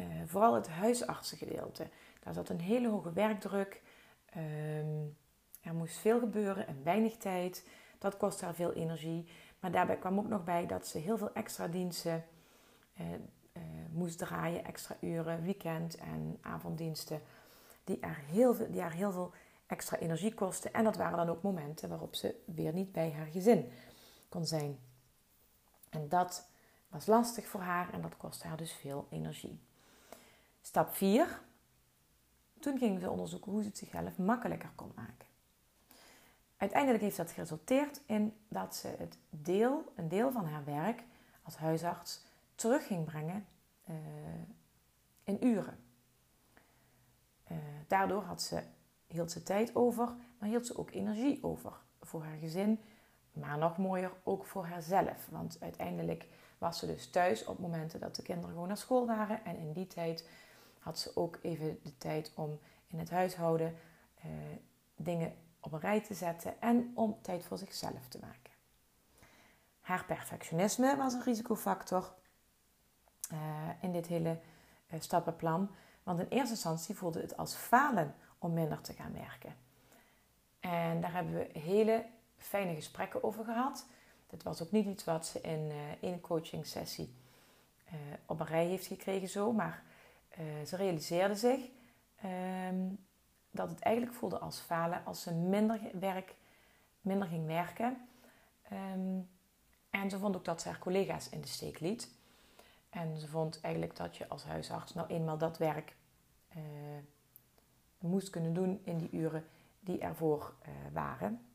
Uh, 0.00 0.06
vooral 0.26 0.54
het 0.54 0.68
huisartsengedeelte. 0.68 1.88
Daar 2.20 2.34
zat 2.34 2.48
een 2.48 2.60
hele 2.60 2.88
hoge 2.88 3.12
werkdruk. 3.12 3.82
Um, 4.36 5.16
er 5.60 5.74
moest 5.74 5.98
veel 5.98 6.18
gebeuren 6.18 6.66
en 6.66 6.84
weinig 6.84 7.16
tijd. 7.16 7.68
Dat 8.00 8.16
kostte 8.16 8.44
haar 8.44 8.54
veel 8.54 8.72
energie. 8.72 9.26
Maar 9.60 9.70
daarbij 9.70 9.96
kwam 9.96 10.18
ook 10.18 10.28
nog 10.28 10.44
bij 10.44 10.66
dat 10.66 10.86
ze 10.86 10.98
heel 10.98 11.18
veel 11.18 11.32
extra 11.32 11.68
diensten 11.68 12.24
uh, 13.00 13.06
uh, 13.12 13.62
moest 13.92 14.18
draaien. 14.18 14.64
Extra 14.64 14.96
uren, 15.00 15.42
weekend 15.42 15.96
en 15.96 16.38
avonddiensten. 16.40 17.22
Die 17.84 17.98
haar 18.00 18.22
heel 18.26 18.54
veel, 18.54 18.70
die 18.70 18.82
heel 18.82 19.12
veel 19.12 19.32
extra 19.66 19.96
energie 19.96 20.34
kosten. 20.34 20.72
En 20.72 20.84
dat 20.84 20.96
waren 20.96 21.16
dan 21.16 21.28
ook 21.28 21.42
momenten 21.42 21.88
waarop 21.88 22.14
ze 22.14 22.34
weer 22.44 22.72
niet 22.72 22.92
bij 22.92 23.12
haar 23.12 23.26
gezin 23.26 23.72
kon 24.28 24.46
zijn. 24.46 24.78
En 25.90 26.08
dat 26.08 26.48
was 26.88 27.06
lastig 27.06 27.46
voor 27.46 27.60
haar 27.60 27.92
en 27.92 28.00
dat 28.00 28.16
kostte 28.16 28.46
haar 28.46 28.56
dus 28.56 28.72
veel 28.72 29.06
energie. 29.10 29.60
Stap 30.60 30.94
4. 30.94 31.40
Toen 32.60 32.78
gingen 32.78 33.00
ze 33.00 33.10
onderzoeken 33.10 33.52
hoe 33.52 33.62
ze 33.62 33.68
het 33.68 33.78
zichzelf 33.78 34.18
makkelijker 34.18 34.70
kon 34.74 34.92
maken. 34.94 35.29
Uiteindelijk 36.60 37.02
heeft 37.02 37.16
dat 37.16 37.30
geresulteerd 37.30 38.00
in 38.06 38.36
dat 38.48 38.76
ze 38.76 38.88
het 38.98 39.18
deel, 39.30 39.92
een 39.96 40.08
deel 40.08 40.32
van 40.32 40.46
haar 40.46 40.64
werk 40.64 41.02
als 41.42 41.56
huisarts 41.56 42.24
terug 42.54 42.86
ging 42.86 43.04
brengen 43.04 43.46
uh, 43.90 43.96
in 45.24 45.46
uren. 45.46 45.78
Uh, 47.50 47.58
daardoor 47.86 48.22
had 48.22 48.42
ze 48.42 48.62
hield 49.06 49.30
ze 49.30 49.42
tijd 49.42 49.74
over, 49.74 50.14
maar 50.38 50.48
hield 50.48 50.66
ze 50.66 50.78
ook 50.78 50.90
energie 50.90 51.42
over 51.42 51.72
voor 52.00 52.22
haar 52.22 52.38
gezin. 52.38 52.80
Maar 53.32 53.58
nog 53.58 53.78
mooier 53.78 54.12
ook 54.22 54.46
voor 54.46 54.66
haarzelf. 54.66 55.28
Want 55.30 55.56
uiteindelijk 55.60 56.26
was 56.58 56.78
ze 56.78 56.86
dus 56.86 57.10
thuis 57.10 57.44
op 57.44 57.58
momenten 57.58 58.00
dat 58.00 58.16
de 58.16 58.22
kinderen 58.22 58.50
gewoon 58.50 58.68
naar 58.68 58.76
school 58.76 59.06
waren. 59.06 59.44
En 59.44 59.56
in 59.56 59.72
die 59.72 59.86
tijd 59.86 60.28
had 60.78 60.98
ze 60.98 61.16
ook 61.16 61.38
even 61.42 61.78
de 61.82 61.96
tijd 61.98 62.32
om 62.34 62.58
in 62.86 62.98
het 62.98 63.10
huishouden 63.10 63.74
eh, 64.14 64.30
dingen 64.96 65.32
op 65.60 65.72
een 65.72 65.80
rij 65.80 66.00
te 66.00 66.14
zetten 66.14 66.60
en 66.60 66.92
om 66.94 67.18
tijd 67.22 67.44
voor 67.44 67.58
zichzelf 67.58 68.08
te 68.08 68.18
maken. 68.20 68.52
Haar 69.80 70.04
perfectionisme 70.04 70.96
was 70.96 71.12
een 71.12 71.22
risicofactor 71.22 72.14
uh, 73.32 73.38
in 73.80 73.92
dit 73.92 74.06
hele 74.06 74.40
uh, 74.90 75.00
stappenplan. 75.00 75.70
Want 76.02 76.20
in 76.20 76.26
eerste 76.28 76.54
instantie 76.54 76.94
voelde 76.94 77.20
het 77.20 77.36
als 77.36 77.54
falen 77.54 78.14
om 78.38 78.52
minder 78.52 78.80
te 78.80 78.92
gaan 78.92 79.12
werken. 79.12 79.56
En 80.60 81.00
daar 81.00 81.12
hebben 81.12 81.34
we 81.34 81.58
hele 81.58 82.06
fijne 82.36 82.74
gesprekken 82.74 83.24
over 83.24 83.44
gehad. 83.44 83.86
Dit 84.26 84.42
was 84.42 84.62
ook 84.62 84.70
niet 84.70 84.86
iets 84.86 85.04
wat 85.04 85.26
ze 85.26 85.40
in 85.40 85.70
uh, 85.70 85.76
één 86.00 86.20
coaching 86.20 86.66
sessie 86.66 87.14
uh, 87.86 87.94
op 88.26 88.40
een 88.40 88.46
rij 88.46 88.66
heeft 88.66 88.86
gekregen 88.86 89.28
zo. 89.28 89.52
Maar 89.52 89.82
uh, 90.38 90.66
ze 90.66 90.76
realiseerde 90.76 91.34
zich 91.34 91.60
um, 92.24 93.06
dat 93.50 93.68
het 93.68 93.80
eigenlijk 93.80 94.16
voelde 94.16 94.38
als 94.38 94.58
falen 94.58 95.04
als 95.04 95.22
ze 95.22 95.34
minder, 95.34 95.80
werk, 95.92 96.34
minder 97.00 97.28
ging 97.28 97.46
werken. 97.46 98.08
Um, 98.72 99.28
en 99.90 100.10
ze 100.10 100.18
vond 100.18 100.36
ook 100.36 100.44
dat 100.44 100.62
ze 100.62 100.68
haar 100.68 100.78
collega's 100.78 101.28
in 101.28 101.40
de 101.40 101.48
steek 101.48 101.80
liet. 101.80 102.14
En 102.90 103.18
ze 103.18 103.28
vond 103.28 103.60
eigenlijk 103.60 103.96
dat 103.96 104.16
je 104.16 104.28
als 104.28 104.44
huisarts 104.44 104.94
nou 104.94 105.08
eenmaal 105.08 105.38
dat 105.38 105.58
werk 105.58 105.94
moest 108.00 108.30
kunnen 108.30 108.54
doen 108.54 108.80
in 108.84 108.98
die 108.98 109.10
uren 109.12 109.44
die 109.80 109.98
ervoor 109.98 110.54
uh, 110.62 110.72
waren. 110.92 111.46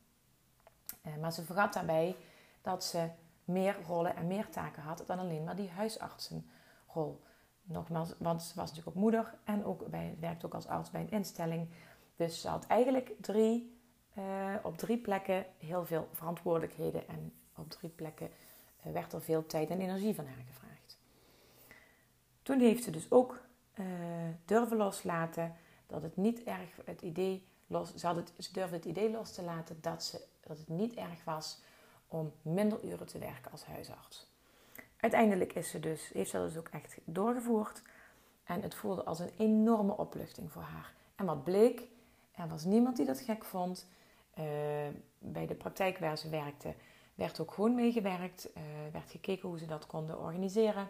Uh, 1.06 1.16
maar 1.16 1.32
ze 1.32 1.44
vergat 1.44 1.72
daarbij 1.72 2.16
dat 2.62 2.84
ze 2.84 3.08
meer 3.44 3.76
rollen 3.86 4.16
en 4.16 4.26
meer 4.26 4.48
taken 4.48 4.82
had 4.82 5.04
dan 5.06 5.18
alleen 5.18 5.44
maar 5.44 5.56
die 5.56 5.70
huisartsenrol. 5.70 7.24
Nogmaals, 7.68 8.14
want 8.18 8.42
ze 8.42 8.54
was 8.54 8.68
natuurlijk 8.68 8.96
ook 8.96 9.02
moeder 9.02 9.34
en 9.44 9.64
ook 9.64 9.86
bij, 9.86 10.16
werkte 10.20 10.46
ook 10.46 10.54
als 10.54 10.66
arts 10.66 10.90
bij 10.90 11.00
een 11.00 11.10
instelling. 11.10 11.68
Dus 12.16 12.40
ze 12.40 12.48
had 12.48 12.66
eigenlijk 12.66 13.12
drie, 13.20 13.78
uh, 14.18 14.54
op 14.62 14.78
drie 14.78 14.98
plekken 14.98 15.46
heel 15.58 15.86
veel 15.86 16.08
verantwoordelijkheden 16.12 17.08
en 17.08 17.32
op 17.56 17.70
drie 17.70 17.90
plekken 17.90 18.30
werd 18.82 19.12
er 19.12 19.22
veel 19.22 19.46
tijd 19.46 19.70
en 19.70 19.80
energie 19.80 20.14
van 20.14 20.26
haar 20.26 20.44
gevraagd. 20.46 20.98
Toen 22.42 22.60
heeft 22.60 22.84
ze 22.84 22.90
dus 22.90 23.10
ook 23.10 23.44
durven 24.44 24.76
loslaten 24.76 25.54
dat 25.86 26.02
het 26.02 26.16
niet 26.16 26.42
erg 26.42 26.80
het 26.84 27.02
idee 27.02 27.46
los, 27.66 27.94
ze, 27.94 28.24
ze 28.38 28.52
durfde 28.52 28.76
het 28.76 28.84
idee 28.84 29.10
los 29.10 29.32
te 29.32 29.42
laten 29.42 29.78
dat, 29.80 30.04
ze, 30.04 30.24
dat 30.40 30.58
het 30.58 30.68
niet 30.68 30.94
erg 30.94 31.24
was 31.24 31.62
om 32.08 32.32
minder 32.42 32.84
uren 32.84 33.06
te 33.06 33.18
werken 33.18 33.50
als 33.50 33.64
huisarts. 33.64 34.26
Uiteindelijk 35.06 35.52
is 35.52 35.70
ze 35.70 35.80
dus, 35.80 36.10
heeft 36.12 36.30
ze 36.30 36.36
dat 36.36 36.46
dus 36.48 36.58
ook 36.58 36.68
echt 36.68 36.98
doorgevoerd. 37.04 37.82
En 38.44 38.62
het 38.62 38.74
voelde 38.74 39.04
als 39.04 39.18
een 39.18 39.30
enorme 39.38 39.96
opluchting 39.96 40.52
voor 40.52 40.62
haar. 40.62 40.92
En 41.16 41.26
wat 41.26 41.44
bleek, 41.44 41.82
er 42.34 42.48
was 42.48 42.64
niemand 42.64 42.96
die 42.96 43.06
dat 43.06 43.20
gek 43.20 43.44
vond. 43.44 43.86
Uh, 44.38 44.44
bij 45.18 45.46
de 45.46 45.54
praktijk 45.54 45.98
waar 45.98 46.18
ze 46.18 46.28
werkte, 46.28 46.74
werd 47.14 47.40
ook 47.40 47.52
gewoon 47.52 47.74
meegewerkt. 47.74 48.48
Uh, 48.56 48.62
werd 48.92 49.10
gekeken 49.10 49.48
hoe 49.48 49.58
ze 49.58 49.66
dat 49.66 49.86
konden 49.86 50.20
organiseren. 50.20 50.88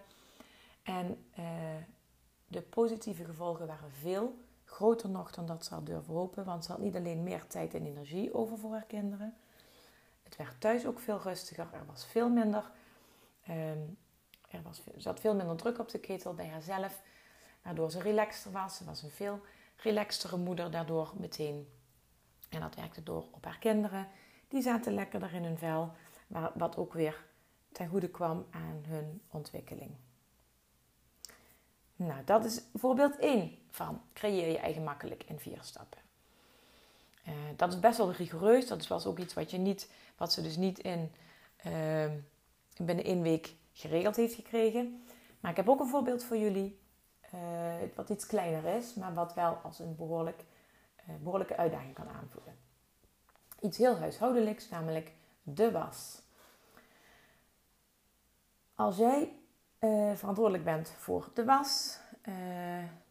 En 0.82 1.25
uh, 1.38 1.44
de 2.46 2.62
positieve 2.62 3.25
gevolgen 3.25 3.66
waren 3.66 3.90
veel 3.92 4.38
groter 4.64 5.08
nog 5.08 5.30
dan 5.30 5.46
dat 5.46 5.64
ze 5.64 5.75
had 5.75 5.87
durven 5.87 6.14
hopen. 6.14 6.44
Want 6.44 6.64
ze 6.64 6.73
had 6.73 6.80
niet 6.80 6.96
alleen 6.96 7.23
meer 7.23 7.46
tijd 7.46 7.75
en 7.75 7.87
energie 7.87 8.35
over 8.35 8.58
voor 8.58 8.73
haar 8.73 8.87
kinderen. 8.87 9.35
Het 10.23 10.37
werd 10.37 10.61
thuis 10.61 10.87
ook 10.87 10.99
veel 10.99 11.20
rustiger. 11.23 11.68
Er 11.73 11.87
was 11.87 12.06
veel 12.06 12.28
minder. 12.28 12.70
Um, 13.49 13.96
er 14.56 14.62
was, 14.62 15.04
had 15.04 15.20
veel 15.20 15.34
minder 15.34 15.56
druk 15.56 15.78
op 15.78 15.88
de 15.88 15.98
ketel 15.98 16.34
bij 16.34 16.48
haarzelf. 16.48 17.02
Waardoor 17.62 17.90
ze 17.90 18.00
relaxter 18.00 18.52
was. 18.52 18.76
Ze 18.76 18.84
was 18.84 19.02
een 19.02 19.10
veel 19.10 19.40
relaxtere 19.76 20.36
moeder 20.36 20.70
daardoor 20.70 21.12
meteen. 21.16 21.68
En 22.48 22.60
dat 22.60 22.75
werkte 22.75 23.02
door 23.02 23.25
op 23.30 23.44
haar 23.44 23.58
kinderen. 23.58 24.08
Die 24.48 24.62
zaten 24.62 24.94
lekkerder 24.94 25.34
in 25.34 25.44
hun 25.44 25.58
vel. 25.58 25.92
Wat 26.54 26.76
ook 26.76 26.92
weer 26.92 27.25
ten 27.72 27.88
goede 27.88 28.08
kwam 28.08 28.46
aan 28.50 28.82
hun 28.86 29.22
ontwikkeling. 29.30 29.90
Nou, 31.96 32.25
dat 32.25 32.44
is 32.44 32.62
voorbeeld 32.75 33.18
1 33.18 33.58
van 33.70 34.02
creëer 34.12 34.50
je 34.50 34.58
eigen 34.58 34.84
makkelijk 34.84 35.25
in 35.25 35.38
vier 35.38 35.58
stappen. 35.60 36.00
Uh, 37.28 37.32
dat 37.56 37.72
is 37.72 37.80
best 37.80 37.98
wel 37.98 38.12
rigoureus. 38.12 38.66
Dat 38.66 38.86
was 38.86 39.06
ook 39.06 39.18
iets 39.18 39.34
wat, 39.34 39.50
je 39.50 39.58
niet, 39.58 39.90
wat 40.16 40.32
ze 40.32 40.42
dus 40.42 40.56
niet 40.56 40.78
in, 40.78 41.12
uh, 41.66 42.10
binnen 42.76 43.04
één 43.04 43.22
week 43.22 43.54
geregeld 43.76 44.16
heeft 44.16 44.35
gekregen. 44.35 45.04
Maar 45.40 45.50
ik 45.50 45.56
heb 45.56 45.68
ook 45.68 45.80
een 45.80 45.88
voorbeeld 45.88 46.25
voor 46.25 46.37
jullie. 46.37 46.80
Uh, 47.35 47.75
wat 47.95 48.09
iets 48.09 48.26
kleiner 48.26 48.76
is, 48.76 48.95
maar 48.95 49.14
wat 49.14 49.35
wel 49.35 49.54
als 49.62 49.78
een 49.78 49.97
behoorlijk, 49.97 50.45
behoorlijke 51.21 51.56
uitdaging 51.56 51.95
kan 51.95 52.09
aanvoelen. 52.09 52.56
Iets 53.61 53.78
heel 53.78 53.97
huishoudelijks, 53.97 54.68
namelijk 54.68 55.12
de 55.42 55.71
was. 55.71 56.23
Als 58.75 58.97
jij 58.97 59.33
uh, 59.80 60.14
verantwoordelijk 60.14 60.64
bent 60.64 60.88
voor 60.99 61.30
de 61.35 61.45
was. 61.45 61.99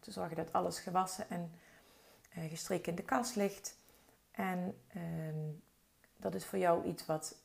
Te 0.00 0.10
zorgen 0.10 0.36
dat 0.36 0.52
alles 0.52 0.78
gewassen 0.78 1.30
en 1.30 1.52
gestreken 2.48 2.90
in 2.90 2.94
de 2.94 3.02
kast 3.02 3.36
ligt. 3.36 3.78
En 4.30 4.80
ehm, 4.88 5.50
dat 6.16 6.34
is 6.34 6.44
voor 6.44 6.58
jou 6.58 6.84
iets 6.84 7.06
wat 7.06 7.36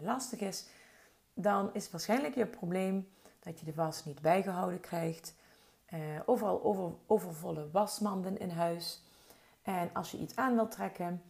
lastig 0.00 0.40
is. 0.40 0.66
Dan 1.40 1.74
is 1.74 1.90
waarschijnlijk 1.90 2.34
je 2.34 2.46
probleem 2.46 3.08
dat 3.40 3.58
je 3.58 3.64
de 3.64 3.74
was 3.74 4.04
niet 4.04 4.20
bijgehouden 4.20 4.80
krijgt. 4.80 5.34
overal 6.26 6.62
over, 6.62 6.92
overvolle 7.06 7.70
wasmanden 7.70 8.38
in 8.38 8.50
huis. 8.50 9.02
En 9.62 9.90
als 9.92 10.10
je 10.10 10.18
iets 10.18 10.36
aan 10.36 10.54
wilt 10.54 10.70
trekken, 10.70 11.22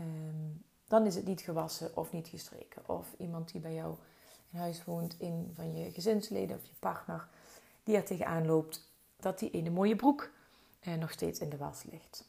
um, 0.00 0.64
dan 0.84 1.06
is 1.06 1.14
het 1.14 1.26
niet 1.26 1.40
gewassen 1.40 1.96
of 1.96 2.12
niet 2.12 2.28
gestreken. 2.28 2.88
Of 2.88 3.14
iemand 3.18 3.52
die 3.52 3.60
bij 3.60 3.74
jou 3.74 3.96
in 4.50 4.58
huis 4.58 4.84
woont, 4.84 5.16
een 5.18 5.50
van 5.54 5.74
je 5.74 5.92
gezinsleden 5.92 6.56
of 6.56 6.64
je 6.64 6.74
partner, 6.78 7.28
die 7.82 7.96
er 7.96 8.04
tegenaan 8.04 8.46
loopt 8.46 8.90
dat 9.16 9.38
die 9.38 9.50
ene 9.50 9.70
mooie 9.70 9.96
broek 9.96 10.30
eh, 10.80 10.94
nog 10.94 11.10
steeds 11.10 11.40
in 11.40 11.48
de 11.48 11.56
was 11.56 11.82
ligt. 11.82 12.24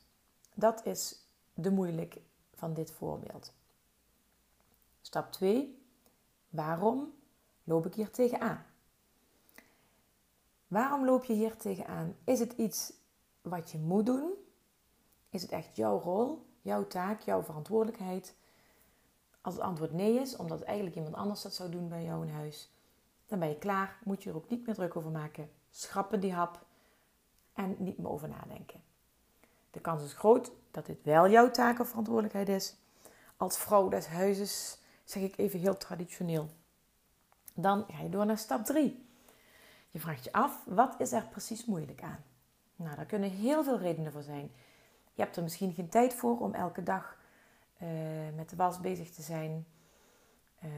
Dat 0.54 0.86
is 0.86 1.16
de 1.54 1.72
moeilijk 1.72 2.18
van 2.54 2.74
dit 2.74 2.92
voorbeeld. 2.92 3.54
Stap 5.02 5.32
2. 5.32 5.83
Waarom 6.54 7.14
loop 7.64 7.86
ik 7.86 7.94
hier 7.94 8.12
tegenaan? 8.12 8.66
Waarom 10.68 11.06
loop 11.06 11.24
je 11.24 11.34
hier 11.34 11.58
tegenaan? 11.58 12.16
Is 12.24 12.40
het 12.40 12.54
iets 12.54 12.94
wat 13.42 13.72
je 13.72 13.78
moet 13.78 14.06
doen? 14.06 14.34
Is 15.30 15.42
het 15.42 15.52
echt 15.52 15.76
jouw 15.76 16.00
rol, 16.00 16.46
jouw 16.62 16.88
taak, 16.88 17.22
jouw 17.22 17.44
verantwoordelijkheid? 17.44 18.36
Als 19.42 19.54
het 19.54 19.64
antwoord 19.64 19.92
nee 19.92 20.20
is, 20.20 20.36
omdat 20.36 20.62
eigenlijk 20.62 20.96
iemand 20.96 21.16
anders 21.16 21.42
dat 21.42 21.54
zou 21.54 21.70
doen 21.70 21.90
bij 21.90 22.04
jou 22.04 22.28
in 22.28 22.34
huis, 22.34 22.72
dan 23.26 23.40
ben 23.40 23.50
je 23.50 23.58
klaar. 23.58 24.00
Moet 24.04 24.24
je 24.24 24.30
er 24.30 24.36
ook 24.36 24.50
niet 24.50 24.66
meer 24.66 24.76
druk 24.76 24.96
over 24.96 25.12
maken. 25.12 25.50
Schrappen 25.70 26.20
die 26.20 26.34
hap 26.34 26.66
en 27.54 27.76
niet 27.80 27.98
meer 27.98 28.10
over 28.10 28.30
nadenken. 28.30 28.84
De 29.72 29.80
kans 29.80 30.04
is 30.04 30.14
groot 30.14 30.52
dat 30.72 30.86
dit 30.86 31.04
wel 31.04 31.30
jouw 31.30 31.52
taak 31.52 31.80
of 31.80 31.88
verantwoordelijkheid 31.88 32.50
is. 32.50 32.76
Als 33.38 33.58
vrouw 33.58 33.90
des 33.90 34.08
huizes 34.08 34.82
zeg 35.04 35.24
ik 35.24 35.38
even 35.38 35.60
heel 35.60 35.78
traditioneel. 35.78 36.50
Dan 37.54 37.86
ga 37.88 38.04
je 38.04 38.10
door 38.10 38.26
naar 38.26 38.38
stap 38.38 38.66
3. 38.66 39.06
Je 39.90 40.00
vraagt 40.00 40.24
je 40.24 40.32
af, 40.32 40.64
wat 40.66 40.96
is 40.98 41.12
er 41.12 41.28
precies 41.28 41.66
moeilijk 41.66 42.02
aan? 42.02 42.24
Nou, 42.76 42.96
daar 42.96 43.06
kunnen 43.06 43.30
heel 43.30 43.64
veel 43.64 43.80
redenen 43.80 44.12
voor 44.12 44.24
zijn. 44.24 44.52
Je 45.14 45.22
hebt 45.22 45.36
er 45.36 45.44
misschien 45.44 45.74
geen 45.74 45.90
tijd 45.90 46.14
voor 46.14 46.40
om 46.40 46.54
elke 46.54 46.84
dag 46.84 47.18
uh, 47.82 47.90
met 48.36 48.50
de 48.50 48.56
was 48.56 48.80
bezig 48.80 49.10
te 49.10 49.22
zijn. 49.22 49.66
Uh, 50.64 50.70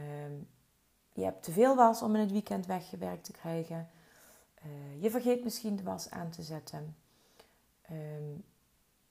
je 1.14 1.24
hebt 1.24 1.44
te 1.44 1.52
veel 1.52 1.76
was 1.76 2.02
om 2.02 2.16
in 2.16 2.22
het 2.22 2.32
weekend 2.32 2.66
weggewerkt 2.66 3.24
te 3.24 3.32
krijgen. 3.32 3.90
Uh, 4.66 5.02
je 5.04 5.10
vergeet 5.10 5.44
misschien 5.44 5.76
de 5.76 5.84
was 5.84 6.10
aan 6.10 6.30
te 6.30 6.42
zetten. 6.42 6.96
Ehm, 7.82 8.32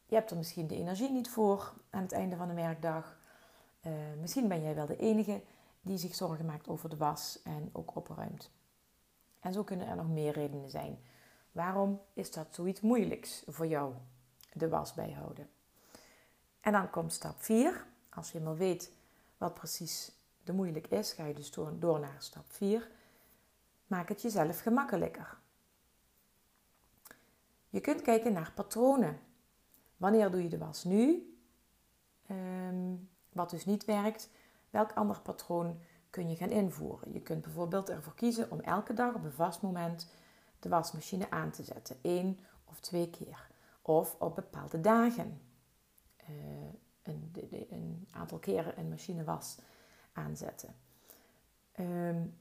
je 0.07 0.15
hebt 0.15 0.31
er 0.31 0.37
misschien 0.37 0.67
de 0.67 0.77
energie 0.77 1.11
niet 1.11 1.31
voor 1.31 1.73
aan 1.91 2.03
het 2.03 2.13
einde 2.13 2.37
van 2.37 2.49
de 2.49 2.55
werkdag. 2.55 3.19
Uh, 3.87 3.93
misschien 4.21 4.49
ben 4.49 4.63
jij 4.63 4.75
wel 4.75 4.87
de 4.87 4.97
enige 4.97 5.43
die 5.83 5.99
zich 5.99 6.15
zorgen 6.15 6.47
maakt 6.47 6.69
over 6.69 6.89
de 6.89 6.97
was 6.97 7.43
en 7.43 7.71
ook 7.73 7.97
opruimt. 7.97 8.51
En 9.41 9.53
zo 9.53 9.63
kunnen 9.63 9.87
er 9.87 9.97
nog 9.97 10.09
meer 10.09 10.33
redenen 10.33 10.71
zijn. 10.71 10.99
Waarom 11.53 12.01
is 12.13 12.31
dat 12.31 12.55
zoiets 12.55 12.81
moeilijks 12.81 13.43
voor 13.47 13.67
jou, 13.67 13.95
de 14.53 14.69
was 14.69 14.95
bijhouden? 14.95 15.49
En 16.61 16.73
dan 16.73 16.91
komt 16.91 17.13
stap 17.13 17.43
4. 17.43 17.87
Als 18.09 18.33
je 18.33 18.41
maar 18.41 18.57
weet 18.57 18.93
wat 19.39 19.55
precies 19.55 20.13
de 20.43 20.53
moeilijk 20.53 20.87
is, 20.87 21.13
ga 21.13 21.25
je 21.25 21.35
dus 21.35 21.51
door, 21.51 21.79
door 21.79 22.01
naar 22.01 22.17
stap 22.19 22.45
4. 22.49 22.91
Maak 23.87 24.09
het 24.09 24.23
jezelf 24.23 24.61
gemakkelijker. 24.61 25.39
Je 27.69 27.81
kunt 27.81 28.03
kijken 28.03 28.33
naar 28.33 28.53
patronen. 28.55 29.21
Wanneer 29.97 30.31
doe 30.31 30.43
je 30.43 30.49
de 30.49 30.59
was 30.59 30.85
nu? 30.85 31.37
Um, 32.31 33.09
wat 33.35 33.51
dus 33.51 33.65
niet 33.65 33.85
werkt, 33.85 34.31
welk 34.71 34.93
ander 34.93 35.21
patroon 35.21 35.81
kun 36.11 36.29
je 36.31 36.37
gaan 36.37 36.51
invoeren? 36.51 37.13
Je 37.13 37.21
kunt 37.21 37.43
bijvoorbeeld 37.43 37.89
ervoor 37.89 38.15
kiezen 38.15 38.51
om 38.51 38.61
elke 38.61 38.93
dag 38.93 39.15
op 39.15 39.25
een 39.25 39.33
vast 39.33 39.63
moment 39.63 40.09
de 40.59 40.69
wasmachine 40.69 41.31
aan 41.31 41.51
te 41.51 41.63
zetten, 41.63 41.97
één 42.03 42.39
of 42.65 42.81
twee 42.81 43.11
keer. 43.11 43.47
Of 43.83 44.17
op 44.19 44.35
bepaalde 44.35 44.81
dagen 44.81 45.41
uh, 46.31 46.37
een, 47.03 47.33
een, 47.71 48.09
aantal 48.11 48.39
keren 48.39 48.79
een 48.79 48.89
machine 48.89 49.25
was 49.25 49.59
aanzetten. 50.13 50.75
Um, 51.81 52.39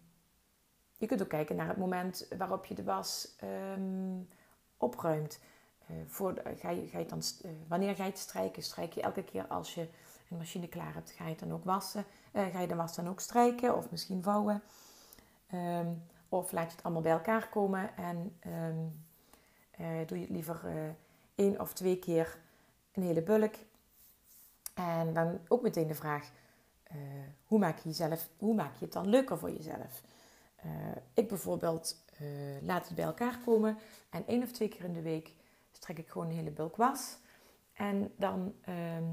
je 0.97 1.07
kunt 1.07 1.21
ook 1.21 1.29
kijken 1.29 1.55
naar 1.55 1.67
het 1.67 1.77
moment 1.77 2.27
waarop 2.38 2.65
je 2.65 2.75
de 2.75 2.83
was 2.83 3.35
um, 3.43 4.29
opruimt. 4.77 5.39
Uh, 5.91 5.97
voor, 6.07 6.41
ga 6.55 6.69
je, 6.69 6.88
ga 6.88 7.00
je 7.00 7.05
dan, 7.05 7.21
uh, 7.45 7.51
wanneer 7.67 7.95
ga 7.95 8.03
je 8.03 8.09
het 8.09 8.19
strijken? 8.19 8.63
Strijk 8.63 8.93
je 8.93 9.01
elke 9.01 9.23
keer 9.23 9.47
als 9.47 9.73
je 9.73 9.88
machine 10.37 10.67
klaar 10.67 10.93
hebt, 10.93 11.11
ga 11.11 11.27
je 11.27 11.35
dan 11.35 11.53
ook 11.53 11.63
wassen? 11.63 12.05
Uh, 12.33 12.45
ga 12.45 12.59
je 12.59 12.67
de 12.67 12.75
was 12.75 12.95
dan 12.95 13.07
ook 13.07 13.19
strijken 13.19 13.77
of 13.77 13.91
misschien 13.91 14.23
vouwen? 14.23 14.61
Um, 15.53 16.03
of 16.29 16.51
laat 16.51 16.69
je 16.69 16.75
het 16.75 16.83
allemaal 16.83 17.01
bij 17.01 17.11
elkaar 17.11 17.49
komen 17.49 17.97
en 17.97 18.39
um, 18.47 19.05
doe 20.05 20.17
je 20.17 20.23
het 20.23 20.33
liever 20.33 20.61
één 21.35 21.59
of 21.59 21.73
twee 21.73 21.99
keer 21.99 22.37
een 22.93 23.03
hele 23.03 23.21
bulk. 23.21 23.55
En 24.73 25.13
dan 25.13 25.39
ook 25.47 25.62
meteen 25.62 25.88
de 25.88 25.95
vraag, 25.95 26.31
hoe, 27.47 27.60
maak 27.60 27.77
je 27.77 27.89
jezelf, 27.89 28.29
hoe 28.38 28.55
maak 28.55 28.73
je 28.79 28.86
het 28.86 28.93
dan 28.93 29.08
leuker 29.08 29.38
voor 29.38 29.51
jezelf? 29.51 30.01
ik 31.13 31.27
bijvoorbeeld 31.27 32.03
laat 32.62 32.86
het 32.86 32.95
bij 32.95 33.05
elkaar 33.05 33.39
komen 33.45 33.77
en 34.10 34.27
één 34.27 34.43
of 34.43 34.51
twee 34.51 34.67
keer 34.67 34.84
in 34.84 34.93
de 34.93 35.01
week 35.01 35.34
strek 35.84 35.97
ik 35.97 36.10
gewoon 36.10 36.27
een 36.27 36.36
hele 36.36 36.51
bulk 36.51 36.75
was. 36.75 37.17
En 37.73 38.13
dan 38.17 38.53
ehm, 38.62 39.03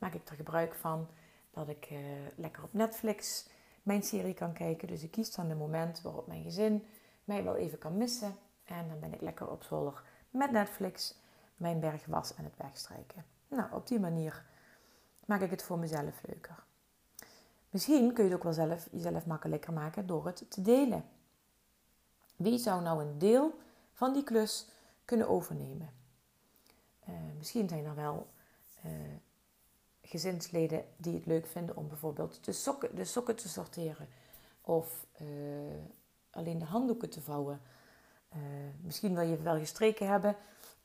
maak 0.00 0.14
ik 0.14 0.28
er 0.28 0.36
gebruik 0.36 0.74
van 0.74 1.08
dat 1.50 1.68
ik 1.68 1.90
uh, 1.90 1.98
lekker 2.34 2.62
op 2.62 2.72
Netflix 2.72 3.48
mijn 3.82 4.02
serie 4.02 4.34
kan 4.34 4.52
kijken. 4.52 4.88
Dus 4.88 5.02
ik 5.02 5.10
kies 5.10 5.34
dan 5.34 5.48
de 5.48 5.54
moment 5.54 6.02
waarop 6.02 6.26
mijn 6.26 6.42
gezin 6.42 6.86
mij 7.24 7.44
wel 7.44 7.56
even 7.56 7.78
kan 7.78 7.96
missen. 7.96 8.36
En 8.64 8.88
dan 8.88 9.00
ben 9.00 9.14
ik 9.14 9.20
lekker 9.20 9.50
op 9.50 9.62
zolder 9.62 10.02
met 10.30 10.50
Netflix 10.50 11.18
mijn 11.56 11.80
berg 11.80 12.06
was 12.06 12.36
aan 12.36 12.44
het 12.44 12.56
wegstrijken. 12.56 13.24
Nou, 13.48 13.72
op 13.72 13.86
die 13.86 14.00
manier 14.00 14.44
maak 15.24 15.40
ik 15.40 15.50
het 15.50 15.62
voor 15.62 15.78
mezelf 15.78 16.22
leuker. 16.26 16.64
Misschien 17.70 18.12
kun 18.12 18.24
je 18.24 18.30
het 18.30 18.38
ook 18.38 18.44
wel 18.44 18.52
zelf, 18.52 18.88
jezelf 18.90 19.26
makkelijker 19.26 19.72
maken 19.72 20.06
door 20.06 20.26
het 20.26 20.50
te 20.50 20.62
delen. 20.62 21.04
Wie 22.36 22.58
zou 22.58 22.82
nou 22.82 23.04
een 23.04 23.18
deel 23.18 23.58
van 23.92 24.12
die 24.12 24.24
klus 24.24 24.68
kunnen 25.04 25.28
overnemen? 25.28 25.90
Uh, 27.08 27.14
misschien 27.36 27.68
zijn 27.68 27.84
er 27.84 27.94
wel 27.94 28.30
uh, 28.84 28.92
gezinsleden 30.10 30.84
die 30.96 31.14
het 31.14 31.26
leuk 31.26 31.46
vinden 31.46 31.76
om 31.76 31.88
bijvoorbeeld 31.88 32.44
de 32.44 32.52
sokken, 32.52 32.94
de 32.94 33.04
sokken 33.04 33.36
te 33.36 33.48
sorteren 33.48 34.08
of 34.60 35.06
uh, 35.22 35.26
alleen 36.30 36.58
de 36.58 36.64
handdoeken 36.64 37.10
te 37.10 37.20
vouwen. 37.20 37.60
misschien 38.82 39.14
wil 39.14 39.24
je 39.24 39.42
wel 39.42 39.58
gestreken 39.58 40.08
hebben 40.08 40.36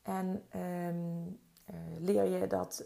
en 0.02 0.44
um, 0.56 1.40
leer 1.98 2.24
je 2.24 2.46
dat 2.46 2.84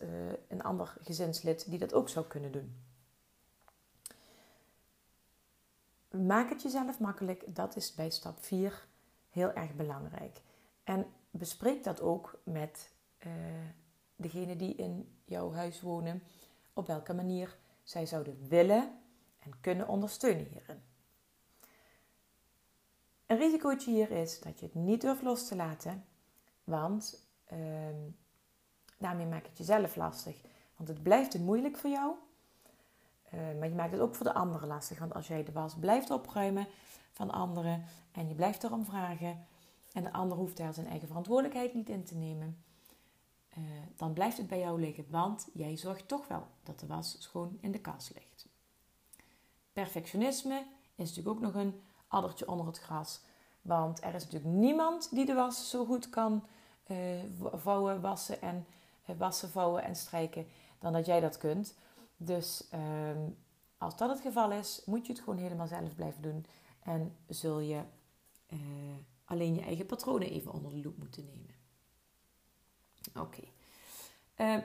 een 0.48 0.62
ander 0.62 0.96
gezinslid 1.02 1.70
die 1.70 1.78
dat 1.78 1.94
ook 1.94 2.08
zou 2.08 2.26
kunnen 2.26 2.52
doen. 2.52 2.74
Maak 6.10 6.48
het 6.48 6.62
jezelf 6.62 6.98
makkelijk, 6.98 7.54
dat 7.54 7.76
is 7.76 7.94
bij 7.94 8.10
stap 8.10 8.44
4 8.44 8.86
heel 9.30 9.52
erg 9.52 9.74
belangrijk. 9.74 10.40
En 10.84 11.06
bespreek 11.30 11.84
dat 11.84 12.00
ook 12.00 12.40
met 12.42 12.90
uh, 14.20 14.32
degene 14.32 14.56
die 14.56 14.74
in 14.74 15.18
jouw 15.24 15.52
huis 15.52 15.80
wonen, 15.80 16.22
op 16.72 16.86
welke 16.86 17.14
manier 17.14 17.58
zij 17.82 18.06
zouden 18.06 18.48
willen 18.48 18.98
en 19.38 19.60
kunnen 19.60 19.88
ondersteunen 19.88 20.46
hierin. 20.46 20.82
Een 23.26 23.38
risicootje 23.38 23.90
hier 23.90 24.10
is 24.10 24.40
dat 24.40 24.60
je 24.60 24.66
het 24.66 24.74
niet 24.74 25.00
durft 25.00 25.22
los 25.22 25.48
te 25.48 25.56
laten, 25.56 26.04
want 26.64 27.26
uh, 27.52 27.58
daarmee 28.98 29.26
maak 29.26 29.42
je 29.42 29.48
het 29.48 29.58
jezelf 29.58 29.96
lastig. 29.96 30.40
Want 30.76 30.88
het 30.88 31.02
blijft 31.02 31.38
moeilijk 31.38 31.76
voor 31.76 31.90
jou, 31.90 32.14
uh, 33.34 33.40
maar 33.58 33.68
je 33.68 33.74
maakt 33.74 33.92
het 33.92 34.00
ook 34.00 34.14
voor 34.14 34.26
de 34.26 34.32
anderen 34.32 34.68
lastig. 34.68 34.98
Want 34.98 35.14
als 35.14 35.26
jij 35.26 35.44
de 35.44 35.52
was 35.52 35.74
blijft 35.74 36.10
opruimen 36.10 36.66
van 37.12 37.30
anderen 37.30 37.84
en 38.12 38.28
je 38.28 38.34
blijft 38.34 38.64
erom 38.64 38.84
vragen 38.84 39.46
en 39.92 40.04
de 40.04 40.12
ander 40.12 40.38
hoeft 40.38 40.56
daar 40.56 40.74
zijn 40.74 40.86
eigen 40.86 41.08
verantwoordelijkheid 41.08 41.74
niet 41.74 41.88
in 41.88 42.04
te 42.04 42.14
nemen, 42.14 42.64
uh, 43.60 43.70
dan 43.96 44.12
blijft 44.12 44.36
het 44.36 44.46
bij 44.46 44.58
jou 44.58 44.80
liggen, 44.80 45.06
want 45.08 45.48
jij 45.52 45.76
zorgt 45.76 46.08
toch 46.08 46.28
wel 46.28 46.46
dat 46.62 46.80
de 46.80 46.86
was 46.86 47.16
schoon 47.18 47.58
in 47.60 47.72
de 47.72 47.80
kast 47.80 48.14
ligt. 48.14 48.48
Perfectionisme 49.72 50.66
is 50.94 51.08
natuurlijk 51.08 51.36
ook 51.36 51.42
nog 51.42 51.54
een 51.54 51.80
addertje 52.08 52.48
onder 52.48 52.66
het 52.66 52.78
gras, 52.78 53.20
want 53.62 54.02
er 54.02 54.14
is 54.14 54.24
natuurlijk 54.24 54.54
niemand 54.54 55.14
die 55.14 55.26
de 55.26 55.34
was 55.34 55.70
zo 55.70 55.84
goed 55.84 56.10
kan 56.10 56.44
uh, 56.86 56.98
vouwen, 57.52 58.00
wassen 58.00 58.42
en 58.42 58.66
uh, 59.06 59.16
wassen, 59.16 59.50
vouwen 59.50 59.82
en 59.82 59.96
strijken 59.96 60.46
dan 60.78 60.92
dat 60.92 61.06
jij 61.06 61.20
dat 61.20 61.38
kunt. 61.38 61.74
Dus 62.16 62.68
ehm, 62.70 63.28
als 63.78 63.96
dat 63.96 64.10
het 64.10 64.20
geval 64.20 64.52
is, 64.52 64.82
moet 64.86 65.06
je 65.06 65.12
het 65.12 65.22
gewoon 65.22 65.38
helemaal 65.38 65.66
zelf 65.66 65.94
blijven 65.94 66.22
doen 66.22 66.46
en 66.82 67.16
zul 67.28 67.58
je 67.58 67.82
alleen 69.24 69.54
je 69.54 69.60
eigen 69.60 69.86
patronen 69.86 70.30
even 70.30 70.52
onder 70.52 70.70
de 70.70 70.82
loep 70.82 70.96
moeten 70.98 71.24
nemen. 71.24 71.59
Oké. 73.18 73.42
Eh, 74.34 74.56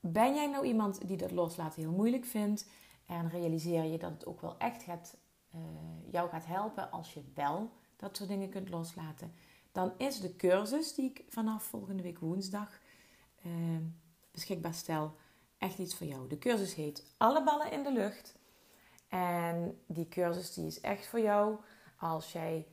ben 0.00 0.34
jij 0.34 0.46
nou 0.46 0.66
iemand 0.66 1.08
die 1.08 1.16
dat 1.16 1.30
loslaten 1.30 1.82
heel 1.82 1.92
moeilijk 1.92 2.24
vindt 2.24 2.68
en 3.06 3.28
realiseer 3.28 3.84
je 3.84 3.98
dat 3.98 4.10
het 4.10 4.26
ook 4.26 4.40
wel 4.40 4.58
echt 4.58 4.82
gaat, 4.82 5.16
uh, 5.54 5.60
jou 6.10 6.28
gaat 6.28 6.46
helpen 6.46 6.90
als 6.90 7.14
je 7.14 7.22
wel 7.34 7.70
dat 7.96 8.16
soort 8.16 8.28
dingen 8.28 8.48
kunt 8.50 8.68
loslaten? 8.68 9.34
Dan 9.72 9.92
is 9.96 10.20
de 10.20 10.36
cursus 10.36 10.94
die 10.94 11.10
ik 11.10 11.24
vanaf 11.28 11.62
volgende 11.62 12.02
week 12.02 12.18
woensdag 12.18 12.78
uh, 13.46 13.52
beschikbaar 14.30 14.74
stel 14.74 15.14
echt 15.58 15.78
iets 15.78 15.94
voor 15.94 16.06
jou. 16.06 16.28
De 16.28 16.38
cursus 16.38 16.74
heet 16.74 17.14
Alle 17.16 17.44
ballen 17.44 17.72
in 17.72 17.82
de 17.82 17.92
lucht. 17.92 18.38
En 19.08 19.80
die 19.86 20.08
cursus 20.08 20.54
die 20.54 20.66
is 20.66 20.80
echt 20.80 21.06
voor 21.06 21.20
jou 21.20 21.56
als 21.98 22.32
jij 22.32 22.66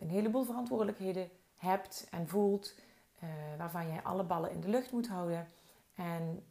een 0.00 0.08
heleboel 0.08 0.44
verantwoordelijkheden 0.44 1.30
hebt 1.56 2.06
en 2.10 2.28
voelt 2.28 2.74
uh, 3.22 3.28
waarvan 3.58 3.88
jij 3.88 4.02
alle 4.02 4.24
ballen 4.24 4.50
in 4.50 4.60
de 4.60 4.68
lucht 4.68 4.92
moet 4.92 5.08
houden. 5.08 5.48
En 5.94 6.44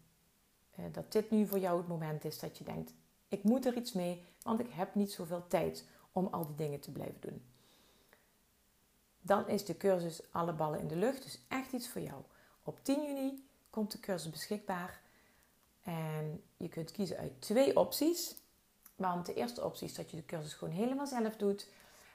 uh, 0.80 0.86
dat 0.91 1.12
dit 1.12 1.32
nu 1.32 1.47
voor 1.47 1.60
jou 1.60 1.78
het 1.78 1.88
moment 1.88 2.25
is 2.25 2.39
dat 2.39 2.58
je 2.58 2.63
denkt: 2.63 2.93
ik 3.28 3.43
moet 3.43 3.65
er 3.65 3.75
iets 3.75 3.93
mee, 3.93 4.23
want 4.41 4.60
ik 4.60 4.69
heb 4.69 4.95
niet 4.95 5.12
zoveel 5.12 5.47
tijd 5.47 5.86
om 6.12 6.28
al 6.32 6.45
die 6.45 6.56
dingen 6.56 6.80
te 6.80 6.91
blijven 6.91 7.19
doen. 7.19 7.45
dan 9.21 9.47
is 9.47 9.65
de 9.65 9.78
cursus 9.78 10.32
Alle 10.32 10.54
Ballen 10.54 10.80
in 10.80 10.88
de 10.88 10.95
Lucht 10.95 11.23
dus 11.23 11.39
echt 11.47 11.71
iets 11.71 11.89
voor 11.89 12.01
jou. 12.01 12.21
Op 12.63 12.80
10 12.84 13.04
juni 13.04 13.47
komt 13.69 13.91
de 13.91 13.99
cursus 13.99 14.32
beschikbaar. 14.32 15.01
En 15.84 16.43
je 16.58 16.69
kunt 16.69 16.91
kiezen 16.91 17.17
uit 17.17 17.41
twee 17.41 17.78
opties. 17.78 18.36
Want 18.95 19.25
de 19.25 19.34
eerste 19.34 19.63
optie 19.63 19.88
is 19.88 19.95
dat 19.95 20.12
je 20.12 20.17
de 20.17 20.25
cursus 20.25 20.54
gewoon 20.54 20.73
helemaal 20.73 21.08
zelf 21.08 21.36
doet. 21.36 21.67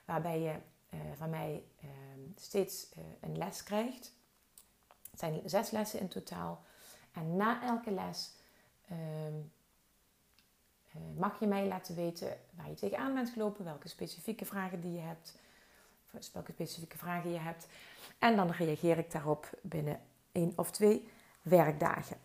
Waarbij 0.05 0.41
je 0.41 0.55
uh, 0.91 1.01
van 1.17 1.31
mij 1.31 1.65
uh, 1.85 1.91
steeds 2.37 2.89
uh, 2.99 3.05
een 3.21 3.39
les 3.39 3.63
krijgt. 3.63 4.13
Het 5.21 5.33
zijn 5.33 5.51
zes 5.51 5.71
lessen 5.71 6.01
in 6.01 6.09
totaal. 6.09 6.63
En 7.13 7.37
na 7.37 7.63
elke 7.63 7.91
les 7.91 8.33
ehm, 8.89 9.35
mag 11.17 11.41
je 11.41 11.47
mij 11.47 11.67
laten 11.67 11.95
weten 11.95 12.37
waar 12.51 12.69
je 12.69 12.75
tegenaan 12.75 13.15
bent 13.15 13.31
gelopen. 13.31 13.65
Welke 13.65 13.89
specifieke 13.89 14.45
vragen 14.45 14.81
die 14.81 14.93
je 14.93 15.01
hebt. 15.01 15.39
Welke 16.33 16.53
specifieke 16.53 16.99
vragen 16.99 17.31
je 17.31 17.39
hebt. 17.39 17.67
En 18.19 18.37
dan 18.37 18.51
reageer 18.51 18.99
ik 18.99 19.13
daarop 19.13 19.51
binnen 19.63 20.01
één 20.33 20.53
of 20.57 20.71
twee 20.71 21.09
werkdagen. 21.43 22.17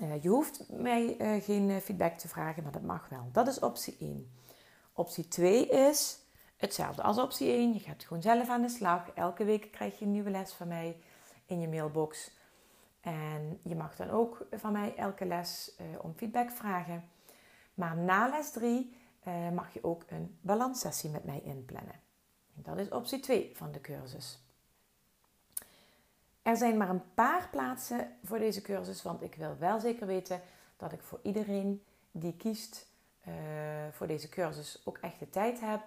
Uh, 0.00 0.22
je 0.22 0.28
hoeft 0.28 0.68
mij 0.68 1.16
uh, 1.20 1.42
geen 1.44 1.80
feedback 1.80 2.18
te 2.18 2.28
vragen, 2.28 2.62
maar 2.62 2.72
dat 2.72 2.82
mag 2.82 3.08
wel. 3.08 3.28
Dat 3.32 3.48
is 3.48 3.58
optie 3.58 3.96
1. 4.00 4.32
Optie 4.92 5.28
2 5.28 5.66
is 5.66 6.18
hetzelfde 6.56 7.02
als 7.02 7.18
optie 7.18 7.52
1. 7.52 7.72
Je 7.72 7.80
gaat 7.80 8.04
gewoon 8.04 8.22
zelf 8.22 8.48
aan 8.48 8.62
de 8.62 8.68
slag. 8.68 9.10
Elke 9.14 9.44
week 9.44 9.72
krijg 9.72 9.98
je 9.98 10.04
een 10.04 10.10
nieuwe 10.10 10.30
les 10.30 10.52
van 10.52 10.68
mij 10.68 10.96
in 11.48 11.60
je 11.60 11.68
mailbox. 11.68 12.30
En 13.00 13.60
je 13.62 13.74
mag 13.76 13.96
dan 13.96 14.10
ook 14.10 14.46
van 14.50 14.72
mij 14.72 14.96
elke 14.96 15.26
les 15.26 15.76
uh, 15.80 15.86
om 16.04 16.14
feedback 16.16 16.50
vragen. 16.50 17.08
Maar 17.74 17.96
na 17.96 18.28
les 18.28 18.50
3 18.50 18.96
mag 19.52 19.72
je 19.72 19.84
ook 19.84 20.02
een 20.06 20.38
balanssessie 20.40 21.10
met 21.10 21.24
mij 21.24 21.40
inplannen. 21.44 22.00
En 22.56 22.62
dat 22.62 22.78
is 22.78 22.88
optie 22.88 23.20
2 23.20 23.50
van 23.54 23.72
de 23.72 23.80
cursus. 23.80 24.38
Er 26.42 26.56
zijn 26.56 26.76
maar 26.76 26.88
een 26.88 27.14
paar 27.14 27.48
plaatsen 27.50 28.16
voor 28.24 28.38
deze 28.38 28.62
cursus, 28.62 29.02
want 29.02 29.22
ik 29.22 29.34
wil 29.34 29.56
wel 29.58 29.80
zeker 29.80 30.06
weten 30.06 30.40
dat 30.76 30.92
ik 30.92 31.02
voor 31.02 31.20
iedereen 31.22 31.82
die 32.10 32.36
kiest 32.36 32.86
uh, 33.28 33.34
voor 33.90 34.06
deze 34.06 34.28
cursus 34.28 34.82
ook 34.84 34.98
echt 34.98 35.18
de 35.18 35.30
tijd 35.30 35.60
heb 35.60 35.80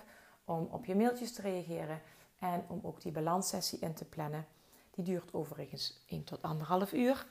om 0.45 0.67
op 0.71 0.85
je 0.85 0.95
mailtjes 0.95 1.33
te 1.33 1.41
reageren 1.41 2.01
en 2.39 2.65
om 2.67 2.79
ook 2.83 3.01
die 3.01 3.11
balanssessie 3.11 3.79
in 3.79 3.93
te 3.93 4.05
plannen. 4.05 4.45
Die 4.91 5.03
duurt 5.03 5.33
overigens 5.33 6.03
1 6.07 6.23
tot 6.23 6.39
1,5 6.87 6.93
uur. 6.93 7.25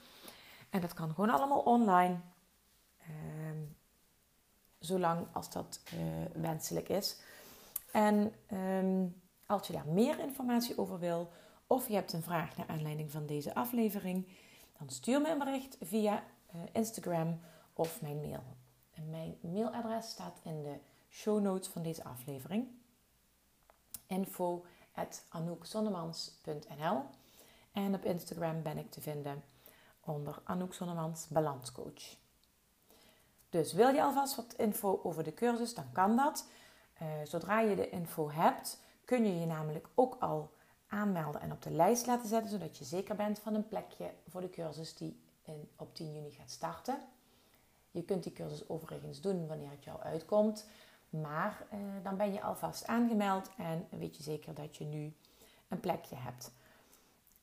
En 0.70 0.80
dat 0.80 0.94
kan 0.94 1.14
gewoon 1.14 1.30
allemaal 1.30 1.60
online. 1.60 2.20
Uh, 3.00 3.06
zolang 4.78 5.26
als 5.32 5.50
dat 5.50 5.80
uh, 5.94 6.00
wenselijk 6.42 6.88
is. 6.88 7.20
En 7.92 8.34
um, 8.52 9.22
als 9.46 9.66
je 9.66 9.72
daar 9.72 9.88
meer 9.88 10.18
informatie 10.18 10.78
over 10.78 10.98
wil, 10.98 11.32
of 11.66 11.88
je 11.88 11.94
hebt 11.94 12.12
een 12.12 12.22
vraag 12.22 12.56
naar 12.56 12.66
aanleiding 12.68 13.10
van 13.10 13.26
deze 13.26 13.54
aflevering, 13.54 14.28
dan 14.78 14.88
stuur 14.88 15.20
me 15.20 15.30
een 15.30 15.38
bericht 15.38 15.76
via 15.80 16.24
uh, 16.54 16.60
Instagram 16.72 17.40
of 17.72 18.00
mijn 18.00 18.20
mail. 18.20 18.42
En 18.90 19.10
mijn 19.10 19.38
mailadres 19.40 20.10
staat 20.10 20.40
in 20.42 20.62
de 20.62 20.78
show 21.08 21.40
notes 21.40 21.68
van 21.68 21.82
deze 21.82 22.04
aflevering. 22.04 22.68
info 24.06 24.64
En 27.72 27.94
op 27.94 28.04
Instagram 28.04 28.62
ben 28.62 28.78
ik 28.78 28.90
te 28.90 29.00
vinden 29.00 29.44
onder 30.00 30.40
Anouk 30.44 30.74
Zonnemans 30.74 31.28
Balanscoach. 31.28 32.16
Dus 33.48 33.72
wil 33.72 33.88
je 33.88 34.02
alvast 34.02 34.36
wat 34.36 34.54
info 34.56 35.00
over 35.02 35.24
de 35.24 35.34
cursus, 35.34 35.74
dan 35.74 35.92
kan 35.92 36.16
dat. 36.16 36.48
Uh, 37.02 37.08
zodra 37.24 37.60
je 37.60 37.76
de 37.76 37.90
info 37.90 38.30
hebt, 38.30 38.80
kun 39.04 39.26
je 39.26 39.40
je 39.40 39.46
namelijk 39.46 39.88
ook 39.94 40.16
al 40.20 40.52
aanmelden 40.88 41.40
en 41.40 41.52
op 41.52 41.62
de 41.62 41.70
lijst 41.70 42.06
laten 42.06 42.28
zetten, 42.28 42.50
zodat 42.50 42.78
je 42.78 42.84
zeker 42.84 43.16
bent 43.16 43.38
van 43.38 43.54
een 43.54 43.68
plekje 43.68 44.10
voor 44.28 44.40
de 44.40 44.50
cursus 44.50 44.94
die 44.94 45.20
op 45.76 45.94
10 45.94 46.12
juni 46.12 46.30
gaat 46.30 46.50
starten. 46.50 46.98
Je 47.90 48.02
kunt 48.02 48.22
die 48.22 48.32
cursus 48.32 48.68
overigens 48.68 49.20
doen 49.20 49.46
wanneer 49.46 49.70
het 49.70 49.84
jou 49.84 50.00
uitkomt, 50.00 50.66
maar 51.08 51.66
eh, 51.70 51.78
dan 52.02 52.16
ben 52.16 52.32
je 52.32 52.42
alvast 52.42 52.86
aangemeld 52.86 53.50
en 53.56 53.86
weet 53.90 54.16
je 54.16 54.22
zeker 54.22 54.54
dat 54.54 54.76
je 54.76 54.84
nu 54.84 55.14
een 55.68 55.80
plekje 55.80 56.16
hebt. 56.16 56.52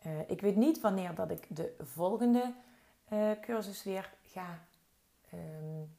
Uh, 0.08 0.30
ik 0.30 0.42
weet 0.42 0.56
niet 0.56 0.82
wanneer 0.82 1.16
dat 1.16 1.32
ik 1.32 1.56
de 1.56 1.76
volgende 1.80 2.54
uh, 3.14 3.32
cursus 3.42 3.84
weer 3.84 4.14
ga 4.22 4.60
um, 5.34 5.98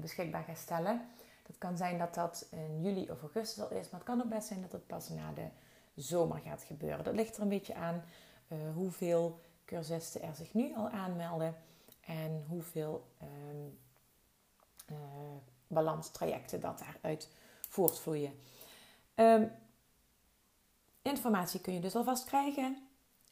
beschikbaar 0.00 0.42
ga 0.42 0.54
stellen. 0.54 1.08
Dat 1.46 1.58
kan 1.58 1.76
zijn 1.76 1.98
dat 1.98 2.14
dat 2.14 2.48
in 2.50 2.82
juli 2.82 3.10
of 3.10 3.20
augustus 3.20 3.64
al 3.64 3.70
is, 3.70 3.90
maar 3.90 4.00
het 4.00 4.08
kan 4.08 4.22
ook 4.22 4.28
best 4.28 4.48
zijn 4.48 4.60
dat 4.60 4.72
het 4.72 4.86
pas 4.86 5.08
na 5.08 5.32
de 5.32 5.48
zomer 5.94 6.38
gaat 6.38 6.62
gebeuren. 6.62 7.04
Dat 7.04 7.14
ligt 7.14 7.36
er 7.36 7.42
een 7.42 7.48
beetje 7.48 7.74
aan 7.74 8.04
hoeveel 8.74 9.40
cursisten 9.64 10.22
er 10.22 10.34
zich 10.34 10.54
nu 10.54 10.74
al 10.76 10.88
aanmelden 10.88 11.56
en 12.00 12.44
hoeveel 12.48 13.06
um, 13.22 13.78
balanstrajecten 15.66 16.60
dat 16.60 16.78
daaruit 16.78 17.30
voortvloeien. 17.68 18.40
Um, 19.14 19.52
informatie 21.02 21.60
kun 21.60 21.74
je 21.74 21.80
dus 21.80 21.96
alvast 21.96 22.24
krijgen. 22.24 22.88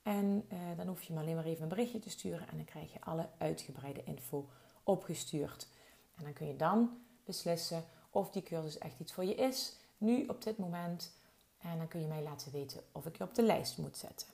En 0.09 0.49
uh, 0.53 0.59
dan 0.77 0.87
hoef 0.87 1.03
je 1.03 1.13
maar 1.13 1.23
alleen 1.23 1.35
maar 1.35 1.45
even 1.45 1.63
een 1.63 1.69
berichtje 1.69 1.99
te 1.99 2.11
sturen 2.11 2.49
en 2.49 2.57
dan 2.57 2.65
krijg 2.65 2.93
je 2.93 3.01
alle 3.01 3.29
uitgebreide 3.39 4.05
info 4.05 4.49
opgestuurd. 4.83 5.69
En 6.15 6.25
dan 6.25 6.33
kun 6.33 6.47
je 6.47 6.57
dan 6.57 7.03
beslissen 7.25 7.85
of 8.11 8.31
die 8.31 8.43
cursus 8.43 8.79
echt 8.79 9.01
iets 9.01 9.13
voor 9.13 9.25
je 9.25 9.35
is, 9.35 9.77
nu 9.99 10.27
op 10.27 10.43
dit 10.43 10.59
moment. 10.59 11.13
En 11.59 11.79
dan 11.79 11.89
kun 11.89 12.01
je 12.01 12.07
mij 12.07 12.23
laten 12.23 12.53
weten 12.53 12.83
of 12.93 13.07
ik 13.07 13.17
je 13.17 13.25
op 13.25 13.35
de 13.35 13.43
lijst 13.43 13.79
moet 13.79 13.97
zetten. 13.97 14.29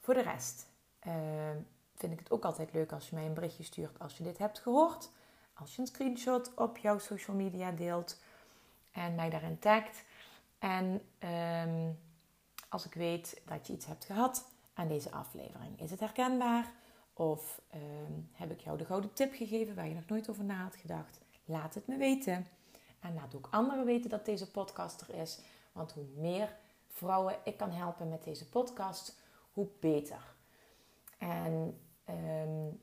Voor 0.00 0.14
de 0.14 0.22
rest 0.22 0.66
uh, 1.06 1.14
vind 1.94 2.12
ik 2.12 2.18
het 2.18 2.30
ook 2.30 2.44
altijd 2.44 2.72
leuk 2.72 2.92
als 2.92 3.08
je 3.08 3.14
mij 3.14 3.26
een 3.26 3.34
berichtje 3.34 3.62
stuurt 3.62 3.98
als 3.98 4.16
je 4.16 4.24
dit 4.24 4.38
hebt 4.38 4.58
gehoord. 4.58 5.10
Als 5.54 5.74
je 5.74 5.80
een 5.80 5.86
screenshot 5.86 6.54
op 6.54 6.78
jouw 6.78 6.98
social 6.98 7.36
media 7.36 7.70
deelt 7.70 8.20
en 8.92 9.14
mij 9.14 9.30
daarin 9.30 9.58
tagt. 9.58 10.04
En 10.58 11.02
um, 11.64 11.98
als 12.68 12.86
ik 12.86 12.94
weet 12.94 13.42
dat 13.44 13.66
je 13.66 13.72
iets 13.72 13.86
hebt 13.86 14.04
gehad 14.04 14.48
aan 14.74 14.88
deze 14.88 15.10
aflevering. 15.10 15.80
Is 15.80 15.90
het 15.90 16.00
herkenbaar? 16.00 16.72
Of 17.12 17.60
um, 17.74 18.28
heb 18.32 18.50
ik 18.50 18.60
jou 18.60 18.78
de 18.78 18.84
gouden 18.84 19.12
tip 19.12 19.34
gegeven 19.34 19.74
waar 19.74 19.88
je 19.88 19.94
nog 19.94 20.06
nooit 20.06 20.28
over 20.28 20.44
na 20.44 20.62
had 20.62 20.76
gedacht? 20.76 21.20
Laat 21.44 21.74
het 21.74 21.86
me 21.86 21.96
weten. 21.96 22.46
En 23.00 23.14
laat 23.14 23.34
ook 23.34 23.48
anderen 23.50 23.84
weten 23.84 24.10
dat 24.10 24.24
deze 24.24 24.50
podcast 24.50 25.00
er 25.00 25.14
is. 25.14 25.40
Want 25.72 25.92
hoe 25.92 26.06
meer 26.14 26.56
vrouwen 26.88 27.36
ik 27.44 27.56
kan 27.56 27.70
helpen 27.70 28.08
met 28.08 28.24
deze 28.24 28.48
podcast, 28.48 29.18
hoe 29.52 29.68
beter. 29.80 30.34
En 31.18 31.80
um, 32.08 32.80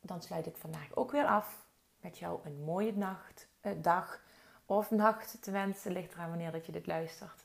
dan 0.00 0.22
sluit 0.22 0.46
ik 0.46 0.56
vandaag 0.56 0.94
ook 0.94 1.10
weer 1.10 1.26
af 1.26 1.66
met 2.00 2.18
jou 2.18 2.40
een 2.44 2.64
mooie 2.64 2.96
nacht, 2.96 3.48
uh, 3.62 3.72
dag 3.82 4.22
of 4.66 4.90
nacht 4.90 5.42
te 5.42 5.50
wensen. 5.50 5.92
Ligt 5.92 6.12
eraan 6.12 6.28
wanneer 6.28 6.52
dat 6.52 6.66
je 6.66 6.72
dit 6.72 6.86
luistert. 6.86 7.44